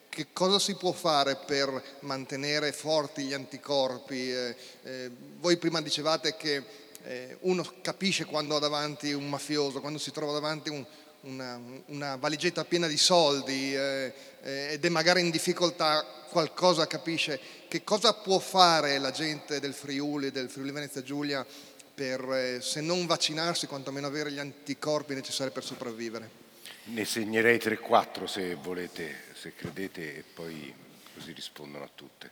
[0.08, 4.30] che cosa si può fare per mantenere forti gli anticorpi?
[4.30, 6.62] Eh, eh, voi prima dicevate che
[7.04, 10.84] eh, uno capisce quando ha davanti un mafioso, quando si trova davanti un,
[11.22, 17.40] una, una, valigetta piena di soldi eh, eh, ed è magari in difficoltà, qualcosa capisce.
[17.68, 21.44] Che cosa può fare la gente del Friuli, del Friuli Venezia Giulia?
[22.02, 26.40] Per, eh, se non vaccinarsi, quantomeno avere gli anticorpi necessari per sopravvivere.
[26.86, 30.74] Ne segnerei 3-4 se volete, se credete, e poi
[31.14, 32.30] così rispondono a tutte.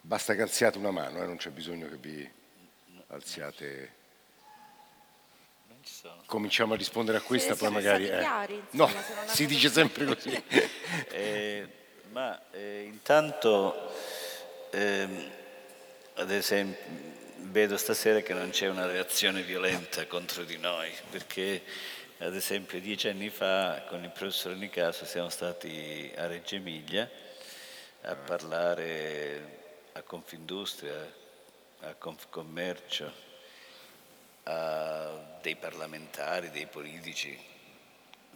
[0.00, 2.28] Basta che alziate una mano, eh, non c'è bisogno che vi
[3.06, 4.00] alziate.
[6.26, 8.08] Cominciamo a rispondere a questa, poi magari...
[8.08, 8.18] Eh.
[8.18, 10.42] Chiari, insomma, no, si dice sempre così.
[11.10, 11.68] eh,
[12.10, 13.92] ma eh, intanto,
[14.72, 15.30] ehm,
[16.14, 17.20] ad esempio,
[17.52, 21.62] vedo stasera che non c'è una reazione violenta contro di noi, perché
[22.16, 27.08] ad esempio dieci anni fa con il professor Nicaso siamo stati a Reggio Emilia
[28.04, 29.58] a parlare
[29.92, 31.14] a Confindustria,
[31.80, 33.12] a Confcommercio
[34.44, 37.38] a dei parlamentari, dei politici,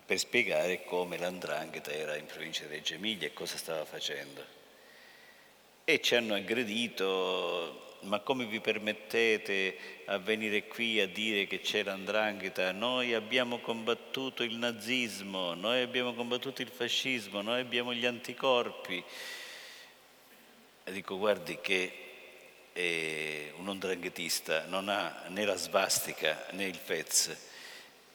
[0.05, 4.45] per spiegare come l'andrangheta era in provincia di Reggio Emilia e cosa stava facendo.
[5.85, 9.77] E ci hanno aggredito, ma come vi permettete
[10.07, 12.73] a venire qui a dire che c'è l'andrangheta?
[12.73, 19.03] Noi abbiamo combattuto il nazismo, noi abbiamo combattuto il fascismo, noi abbiamo gli anticorpi.
[20.85, 21.93] E dico, guardi che
[22.73, 27.37] eh, un andranghetista non ha né la svastica né il Fez,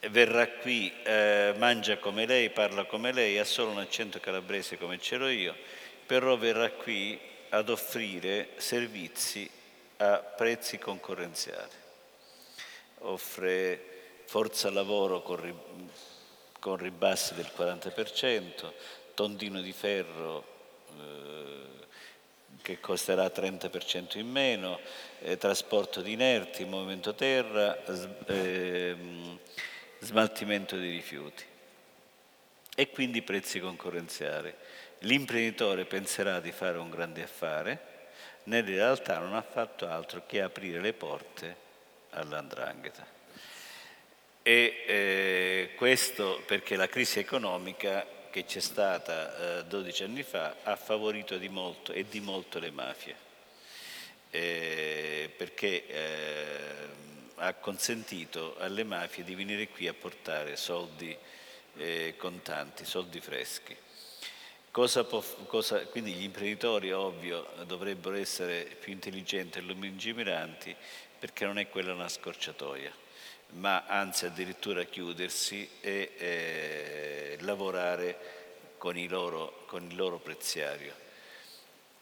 [0.10, 4.98] verrà qui, eh, mangia come lei, parla come lei, ha solo un accento calabrese come
[4.98, 5.56] c'ero io,
[6.06, 7.20] però verrà qui
[7.50, 9.50] ad offrire servizi
[10.02, 11.80] a prezzi concorrenziali.
[13.00, 18.72] Offre forza lavoro con, ribassi del 40%,
[19.14, 20.44] tondino di ferro
[20.98, 21.62] eh,
[22.62, 24.80] che costerà 30% in meno,
[25.20, 27.78] eh, trasporto di inerti, movimento terra,
[28.26, 28.96] eh,
[30.00, 31.44] smaltimento di rifiuti
[32.76, 34.52] e quindi prezzi concorrenziali.
[35.00, 37.91] L'imprenditore penserà di fare un grande affare,
[38.44, 41.56] nella realtà non ha fatto altro che aprire le porte
[42.12, 43.06] all'andrangheta.
[44.44, 50.76] E eh, questo perché la crisi economica che c'è stata eh, 12 anni fa ha
[50.76, 53.16] favorito di molto e di molto le mafie,
[54.32, 56.62] eh, perché eh,
[57.36, 61.16] ha consentito alle mafie di venire qui a portare soldi
[61.78, 63.78] eh, contanti, soldi freschi.
[64.72, 70.76] Cosa può, cosa, quindi gli imprenditori, ovvio, dovrebbero essere più intelligenti e lungimiranti
[71.20, 73.02] perché non è quella una scorciatoia
[73.54, 78.18] ma anzi addirittura chiudersi e eh, lavorare
[78.78, 80.94] con, loro, con, il loro preziario.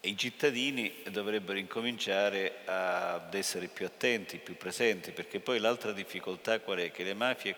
[0.01, 6.79] I cittadini dovrebbero incominciare ad essere più attenti, più presenti, perché poi l'altra difficoltà qual
[6.79, 6.89] è?
[6.89, 7.53] Che le mafie,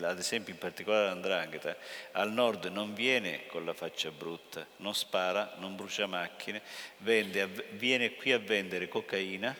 [0.00, 1.76] ad esempio in particolare l'andrangheta,
[2.12, 6.62] al nord non viene con la faccia brutta, non spara, non brucia macchine,
[6.98, 9.54] vende, viene qui a vendere cocaina,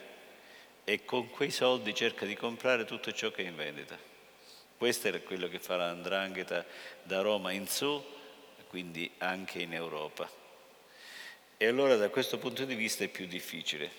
[0.85, 3.95] e con quei soldi cerca di comprare tutto ciò che è in vendita.
[4.75, 6.65] Questo è quello che fa l'andrangheta
[7.03, 8.03] da Roma in su,
[8.67, 10.41] quindi anche in Europa.
[11.57, 13.89] E allora da questo punto di vista è più difficile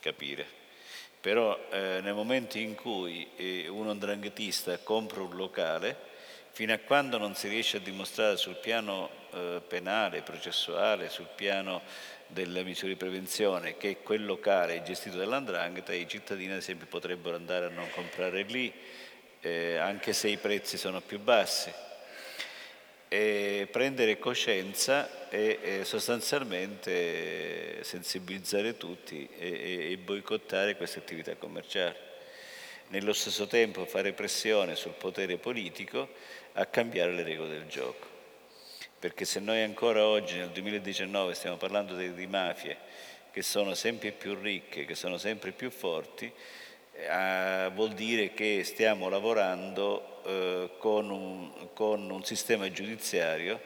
[0.00, 0.60] capire.
[1.20, 5.96] Però eh, nel momento in cui eh, un andranghetista compra un locale,
[6.50, 11.82] fino a quando non si riesce a dimostrare sul piano eh, penale, processuale, sul piano
[12.26, 17.36] delle misure di prevenzione che quel locale è gestito dall'andrangheta, i cittadini ad esempio potrebbero
[17.36, 18.72] andare a non comprare lì,
[19.40, 21.72] eh, anche se i prezzi sono più bassi.
[23.12, 31.94] E prendere coscienza e, e sostanzialmente sensibilizzare tutti e, e boicottare queste attività commerciali.
[32.88, 36.08] Nello stesso tempo fare pressione sul potere politico
[36.54, 38.08] a cambiare le regole del gioco
[38.98, 42.78] perché se noi ancora oggi nel 2019 stiamo parlando di, di mafie
[43.30, 46.32] che sono sempre più ricche, che sono sempre più forti,
[46.94, 53.60] eh, vuol dire che stiamo lavorando eh, con, un, con, un, sistema giudiziario,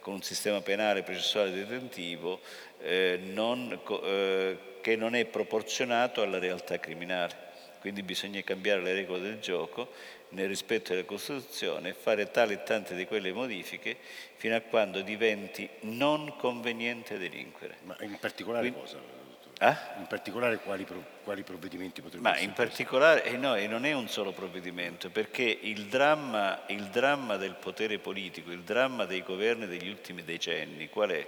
[0.00, 2.40] con un sistema penale, processuale detentivo
[2.80, 7.46] eh, non, eh, che non è proporzionato alla realtà criminale.
[7.80, 9.92] Quindi bisogna cambiare le regole del gioco
[10.30, 13.96] nel rispetto della Costituzione e fare tale e tante di quelle modifiche
[14.36, 17.76] fino a quando diventi non conveniente delinquere.
[17.84, 19.26] Ma in particolare Quindi, cosa?
[19.58, 19.76] Ah?
[19.98, 20.86] In particolare quali,
[21.24, 22.48] quali provvedimenti potrebbero Ma essere?
[22.48, 27.36] in particolare, eh no, e non è un solo provvedimento, perché il dramma, il dramma
[27.36, 31.26] del potere politico, il dramma dei governi degli ultimi decenni, qual è?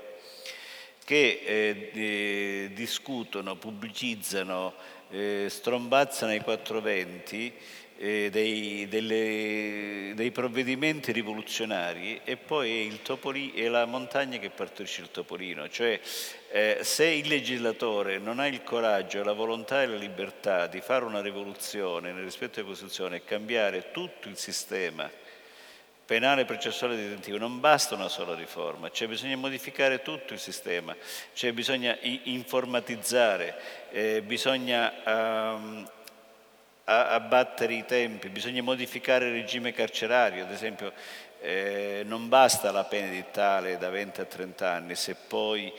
[1.04, 4.74] Che eh, eh, discutono, pubblicizzano,
[5.10, 7.52] eh, strombazzano ai 420
[8.02, 15.02] eh, dei, delle, dei, provvedimenti rivoluzionari e poi è, topoli, è, la montagna che partorisce
[15.02, 16.00] il topolino, cioè
[16.50, 21.04] eh, se il legislatore non ha il coraggio, la volontà e la libertà di fare
[21.04, 25.10] una rivoluzione nel rispetto della Costituzione e cambiare tutto il sistema
[26.06, 30.96] penale, processuale e detentivo, non basta una sola riforma, cioè bisogna modificare tutto il sistema,
[31.34, 33.60] cioè bisogna informatizzare,
[33.90, 35.88] eh, bisogna
[36.90, 40.92] um, abbattere i tempi, bisogna modificare il regime carcerario, ad esempio
[41.40, 45.72] eh, non basta la pena edittale da 20 a 30 anni se poi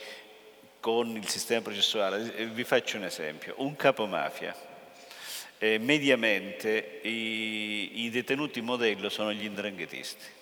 [0.80, 4.54] con il sistema processuale, eh, vi faccio un esempio, un capomafia,
[5.58, 10.40] eh, mediamente i, i, detenuti modello sono gli indranghetisti.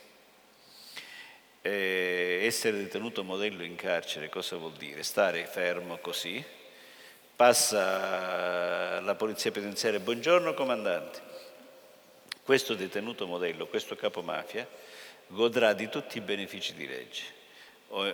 [1.63, 5.03] Eh, essere detenuto modello in carcere cosa vuol dire?
[5.03, 6.43] Stare fermo così,
[7.41, 11.21] passa la polizia penitenziaria, buongiorno comandante,
[12.45, 14.69] questo detenuto modello, questo capomafia,
[15.29, 17.23] godrà di tutti i benefici di legge.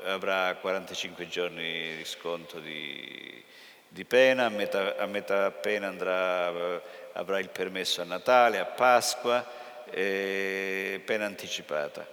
[0.04, 3.42] Avrà 45 giorni di sconto di,
[3.88, 6.80] di pena, a metà, a metà pena andrà,
[7.14, 9.44] avrà il permesso a Natale, a Pasqua,
[9.90, 12.06] eh, pena anticipata.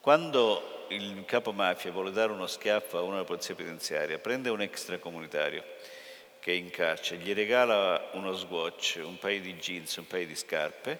[0.00, 5.62] Quando il capo mafia vuole dare uno schiaffo a della polizia penitenziaria, prende un extracomunitario
[6.42, 10.34] che è in carcere, gli regala uno swatch, un paio di jeans, un paio di
[10.34, 10.98] scarpe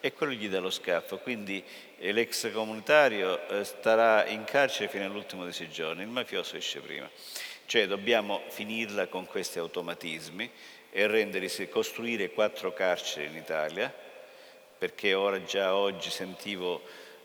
[0.00, 1.18] e quello gli dà lo schiaffo.
[1.18, 1.62] Quindi
[1.98, 7.06] eh, l'extracomunitario eh, starà in carcere fino all'ultimo dei sei giorni, il mafioso esce prima.
[7.66, 10.50] Cioè dobbiamo finirla con questi automatismi
[10.90, 13.94] e rendere, costruire quattro carceri in Italia,
[14.78, 16.80] perché ora già oggi sentivo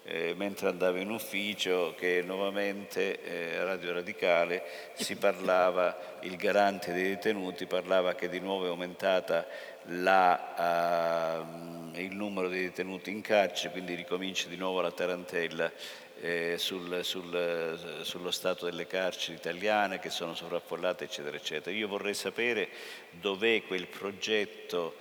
[0.05, 4.63] eh, mentre andavo in ufficio che nuovamente eh, a Radio Radicale
[4.93, 9.47] si parlava, il garante dei detenuti parlava che di nuovo è aumentata
[9.87, 11.41] la,
[11.93, 15.71] uh, il numero dei detenuti in carcere, quindi ricomincia di nuovo la tarantella
[16.21, 21.75] eh, sul, sul, sullo stato delle carceri italiane che sono sovraffollate, eccetera, eccetera.
[21.75, 22.69] Io vorrei sapere
[23.09, 24.95] dov'è quel progetto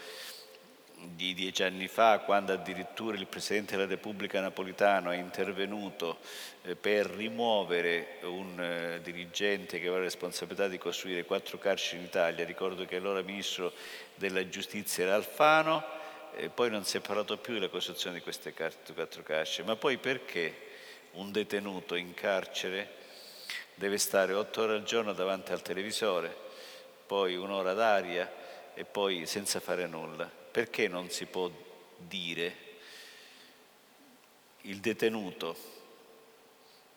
[1.15, 6.19] di dieci anni fa, quando addirittura il Presidente della Repubblica Napolitano è intervenuto
[6.63, 12.05] eh, per rimuovere un eh, dirigente che aveva la responsabilità di costruire quattro carceri in
[12.05, 13.73] Italia, ricordo che allora Ministro
[14.15, 16.01] della Giustizia era Alfano,
[16.35, 19.99] e poi non si è parlato più della costruzione di queste quattro carceri, ma poi
[19.99, 20.71] perché
[21.13, 23.01] un detenuto in carcere
[23.75, 26.35] deve stare otto ore al giorno davanti al televisore,
[27.07, 28.33] poi un'ora d'aria
[28.75, 30.42] e poi senza fare nulla?
[30.53, 31.51] Perché non si può
[31.97, 32.57] dire
[34.63, 35.57] il detenuto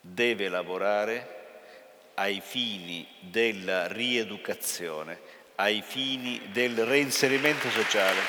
[0.02, 1.36] deve lavorare
[2.15, 5.19] ai fini della rieducazione,
[5.56, 8.22] ai fini del reinserimento sociale.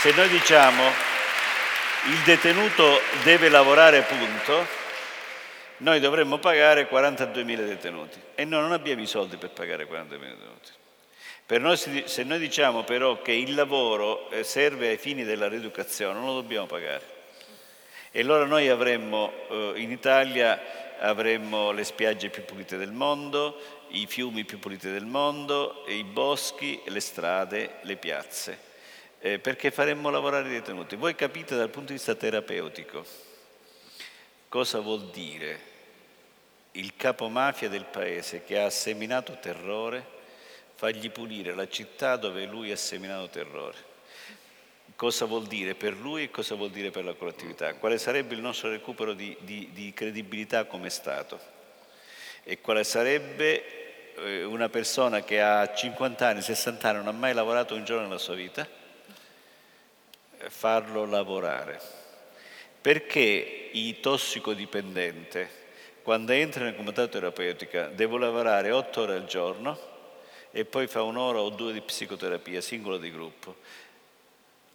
[0.00, 0.82] Se noi diciamo
[2.08, 4.66] il detenuto deve lavorare punto,
[5.78, 10.82] noi dovremmo pagare 42.000 detenuti e noi non abbiamo i soldi per pagare 42.000 detenuti.
[11.46, 16.26] Noi, se noi diciamo però che il lavoro eh, serve ai fini della rieducazione, non
[16.26, 17.12] lo dobbiamo pagare.
[18.10, 24.06] E allora noi avremmo, eh, in Italia avremmo le spiagge più pulite del mondo, i
[24.06, 28.58] fiumi più puliti del mondo, i boschi, le strade, le piazze,
[29.18, 30.96] eh, perché faremmo lavorare i detenuti.
[30.96, 33.32] Voi capite dal punto di vista terapeutico
[34.54, 35.72] cosa vuol dire
[36.72, 40.13] il capomafia del paese che ha seminato terrore
[40.74, 43.92] fargli pulire la città dove lui ha seminato terrore.
[44.96, 47.74] Cosa vuol dire per lui e cosa vuol dire per la collettività?
[47.74, 51.40] Quale sarebbe il nostro recupero di, di, di credibilità come Stato?
[52.44, 57.34] E quale sarebbe eh, una persona che ha 50 anni, 60 anni, non ha mai
[57.34, 58.68] lavorato un giorno nella sua vita?
[60.48, 61.80] Farlo lavorare.
[62.80, 65.62] Perché il tossicodipendente,
[66.02, 69.93] quando entra nel comunità terapeutica, deve lavorare 8 ore al giorno?
[70.56, 73.56] E poi fa un'ora o due di psicoterapia, singolo di gruppo,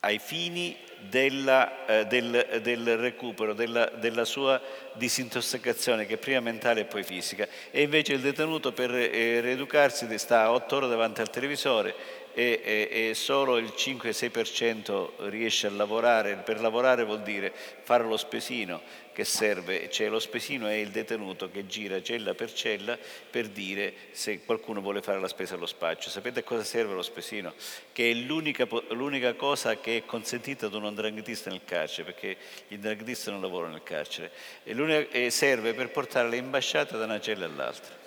[0.01, 0.76] ai fini
[1.07, 4.61] della, eh, del, del, recupero, della, della, sua
[4.95, 7.47] disintossicazione che è prima mentale e poi fisica.
[7.72, 11.95] E invece il detenuto per eh, rieducarsi sta otto ore davanti al televisore
[12.34, 16.35] e, e, e solo il 5-6% riesce a lavorare.
[16.35, 17.53] Per lavorare vuol dire
[17.84, 18.81] fare lo spesino,
[19.20, 22.98] che serve, cioè lo spesino è il detenuto che gira cella per cella
[23.30, 26.10] per dire se qualcuno vuole fare la spesa allo spaccio.
[26.10, 27.54] Sapete a cosa serve lo spesino?
[27.91, 32.38] Che è l'unica, l'unica cosa che è consentita ad un andranghetista nel carcere, perché
[32.70, 34.32] gli andranghetisti non lavorano nel carcere,
[34.64, 37.98] e serve per portare le imbasciate da una cella all'altra.